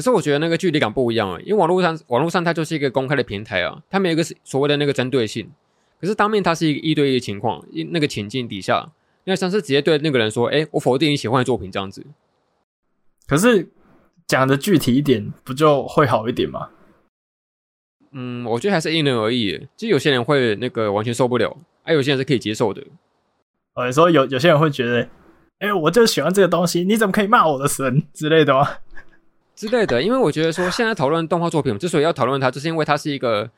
[0.00, 5.46] 可是我觉得那个距离感不一样啊，因为网络上网络上它就是一个公开的平台啊，它没有一个所谓的那个针对性。
[6.00, 8.90] 可是当面它是一个一对一的情况，一那个情境底下，
[9.24, 12.02] 那像是直接对那个人说：“哎，我否定你喜欢的作品。”这样子。
[13.26, 13.68] 可是
[14.26, 16.70] 讲的具体一点，不就会好一点吗？
[18.12, 19.68] 嗯，我觉得还是因人而异。
[19.76, 22.82] 就有些人会那个完全受不了，哎、啊、有些人是可以接受的。
[23.74, 25.06] 哦，你说有有些人会觉得，
[25.58, 28.66] 哎，我就喜欢这个东西，你怎么可以骂我的神之类的吗？
[29.60, 33.50] 之类的，因为我觉得说现在讨论动画作品，之所以要讨论它，就是因为它是一个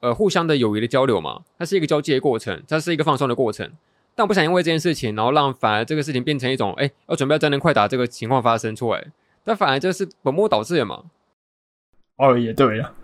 [0.00, 3.70] 呃互相的友谊的交流嘛，它是一个交际的过程，它是一个放松的过程。
[4.14, 9.06] 但我不想因为这件事情，然后让反而这个事情变成一种，哎，要准备要真人快打这个情况发生出来，
[9.44, 11.04] 但反而就是本末倒置了嘛。
[12.16, 12.94] 哦，也对了。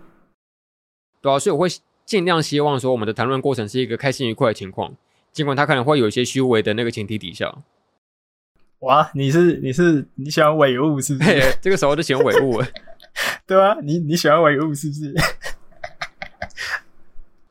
[1.21, 1.67] 对啊，所以我会
[2.05, 4.95] 尽量希望说，我们的谈论过程是一个开心愉快的情况，
[5.31, 7.55] 尽管它可能会有一些虚伪的那个前提底下。
[8.79, 11.57] 哇，你是你是你喜欢伪物是不是？
[11.61, 12.61] 这个时候就喜欢伪物，
[13.47, 15.13] 对啊，你你喜欢伪物是不是？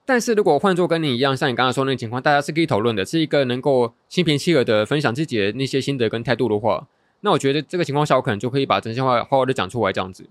[0.07, 6.87] 但是如果换做跟你一样，像你刚刚说的那个情况，大家是可以讨论的，是一个能够心平气和的分享自己的那些心得跟态度的话，
[7.22, 10.24] 那我觉得这个情况下，我可能就可以把真心话好好的讲出来，这样子。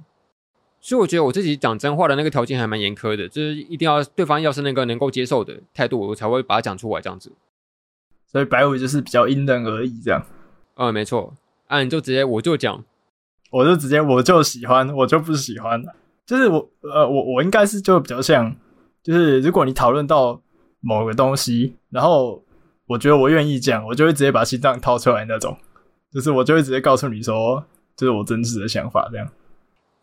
[0.79, 7.33] 所以我觉得我自己讲真话的那个条件还蛮严苛的，就是一定要对方要是那个能够接受的态度，我才会把它讲出来这样子。
[8.31, 10.25] 所以白五就是比较因人而异这样。
[10.75, 11.33] 嗯，没错。
[11.67, 12.83] 啊，你就直接我就讲，
[13.51, 15.83] 我就直接我就喜欢，我就不喜欢。
[16.25, 18.55] 就是我呃我我应该是就比较像，
[19.03, 20.41] 就是如果你讨论到
[20.81, 22.43] 某个东西，然后
[22.87, 25.57] 我觉得我愿意讲，我就会直接把心脏掏出来那种。
[26.11, 27.63] 就是我就会直接告诉你说，
[27.95, 29.27] 这是我真实的想法这样。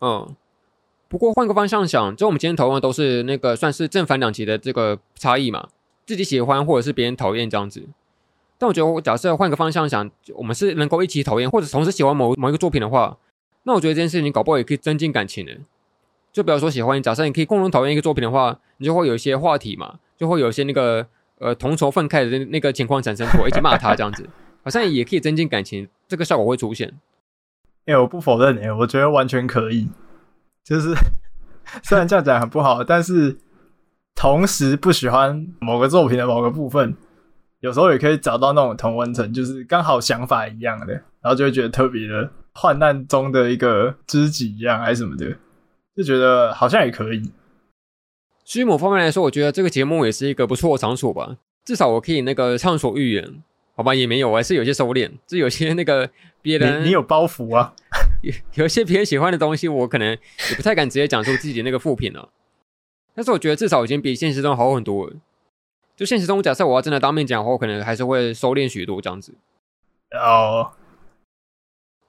[0.01, 0.35] 嗯。
[1.09, 5.67] 不过换个方向想，就我们今天讨论的都是那个算是正反两极的这个差异嘛，
[6.07, 7.87] 自己喜欢或者是别人讨厌这样子。
[8.63, 13.17] 但我觉得，我假设换个方向想，我们是能够一起讨厌或者同时喜欢某某一个作品的话，
[13.63, 15.51] 那我觉得这件事情搞不好也可以增进感情的。
[16.31, 21.05] 就比如说喜欢，假设你可以共同讨厌一个作品的话，你就会有一些话题嘛，就会有一些那个
[21.39, 24.29] 呃同仇愤慨的那那个情况产生，我一起骂他这样子，
[24.63, 26.93] 好像也可以增进感情，这个效果会出现。
[27.85, 29.89] 哎、我不否认哎、我觉得完全可以。
[30.63, 30.95] 就是
[31.83, 33.37] 虽然这样讲很不好，但是
[34.15, 36.95] 同时不喜欢某个作品的某个部分，
[37.63, 40.87] 有时候也可以找到那种同温层，就是刚好想法一样的，
[41.21, 45.37] 然后就会觉得特别的患难中的一个知己一样，还是什么的，
[45.95, 47.31] 就觉得好像也可以。
[48.43, 53.41] 所以某方面来说，我觉得这个节目也是一个不错的场所吧，至少我可以那个畅所欲言，
[53.77, 53.95] 好吧？
[53.95, 56.09] 也没有，还是有些收敛，就有些那个
[56.41, 57.73] 别人你， 你有包袱啊。
[58.21, 58.33] 有
[58.63, 62.27] 有些别人喜欢的东西，我可能也不太敢直接讲出自己那个副品了。
[63.15, 65.13] 但是我觉得至少已经比现实中好很多了。
[65.95, 69.33] 就现实中，假设我要真的当面讲的话，我可能还是会收敛许多这样子。
[70.11, 70.71] 哦。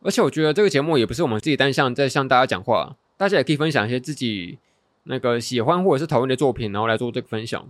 [0.02, 4.58] 而且我觉得这个节目也不是我们自己单向在向大家讲话，大家也可以分享一些自己
[5.04, 7.66] 那个喜欢或者是讨厌的作品，然后来做这个分享。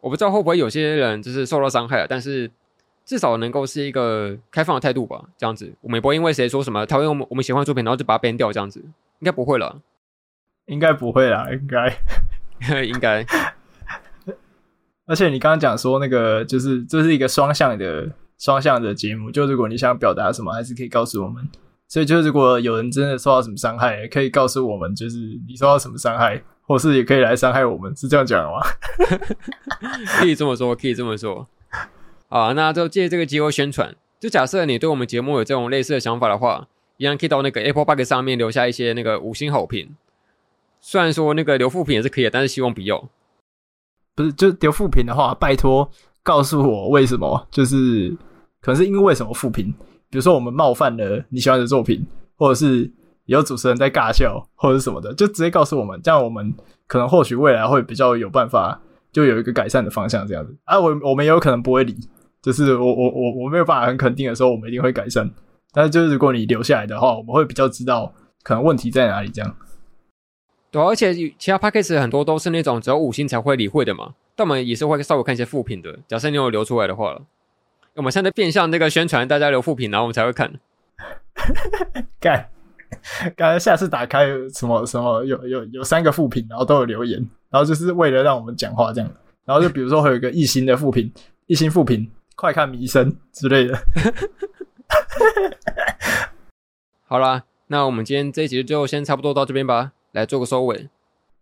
[0.00, 2.50] 我不知道会不会有些人就是受到伤害了，但是。
[3.04, 8.80] 至少能够是一个开放的态度吧，这样子，我们也不会因为谁说什么讨厌我们我们喜欢的作品，然后就把它编掉，这样子，
[9.18, 9.82] 应该不会了，
[10.66, 13.26] 应该不会啦，应该，应该。
[15.06, 21.48] 而且你刚刚讲说那个，就是这是一个双向的双向的节目，就如果你想表达什么，还是可以告诉我们。
[21.88, 28.60] 所以，就如果有人真的受到什么伤害，可以告诉我们，就是你受到什么伤害，或是也可以来伤害我们，是这样讲的吗？
[30.18, 31.46] 可以这么说，可以这么说。
[32.30, 33.94] 啊，那就借这个机会宣传。
[34.18, 39.94] 就假设你对我们节目有这种类似的想法的话，一样可以到那个 Apple Bug 上面留下一些那个五星好评。
[40.80, 43.06] 虽然说那个留负评也是可以，但是希望不要。
[44.14, 45.88] 不是，就丢负评的话，拜托
[46.22, 47.48] 告诉我为什么？
[47.50, 48.10] 就是
[48.60, 49.72] 可能是因为什么负评？
[50.10, 52.06] 比如说我们冒犯了你喜欢的作品，
[52.36, 52.90] 或者是
[53.24, 56.54] 有主持人在尬笑，或者是什么的，就直接告诉我们，这样我们
[56.86, 58.78] 可能或许未来会比较有办法，
[59.10, 61.96] 就有一个改善的方向，这样子啊，我我们也有可能不会理。
[62.42, 65.30] 就是我我我我没有办法很肯定的说，我们一定会改善。
[65.72, 69.30] 但是就是如果你留下来的话，我们会比较知道可能问题在哪里。
[69.30, 69.56] 这样。
[70.72, 75.98] 对啊，而且其他 podcast 很多都是那种只有五星才会理会的嘛，但我们也是会稍微看一些副评的。
[76.08, 77.22] 假设你有留出来的话了，
[77.94, 80.50] 我们现在变相那个宣传，大家留副评，然后我们才会看。
[82.18, 82.48] 干，
[83.36, 87.18] 刚才下次打开什么什么有有有三个副评，然后都有留言，
[87.50, 89.10] 然后就是为了让我们讲话这样。
[89.44, 91.12] 然后就比如说会有一个一星的副评，
[91.46, 92.10] 一星副评。
[92.34, 93.78] 快看迷生之类的。
[97.06, 100.88] 好啦，那我们今天这一集就先差不多到这边吧，来做个收尾。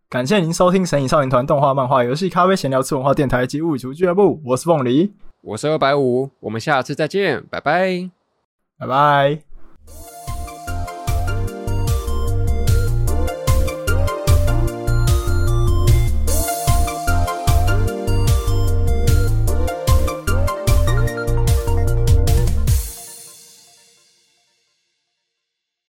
[0.08, 4.40] 感谢您收听《神隐少年团》动画、漫画、游戏、咖啡、闲聊、次文化电台及物语厨俱乐部。
[4.44, 5.12] 我是凤梨，
[5.42, 8.10] 我是二百五，我们下次再见，拜拜，
[8.76, 9.49] 拜拜。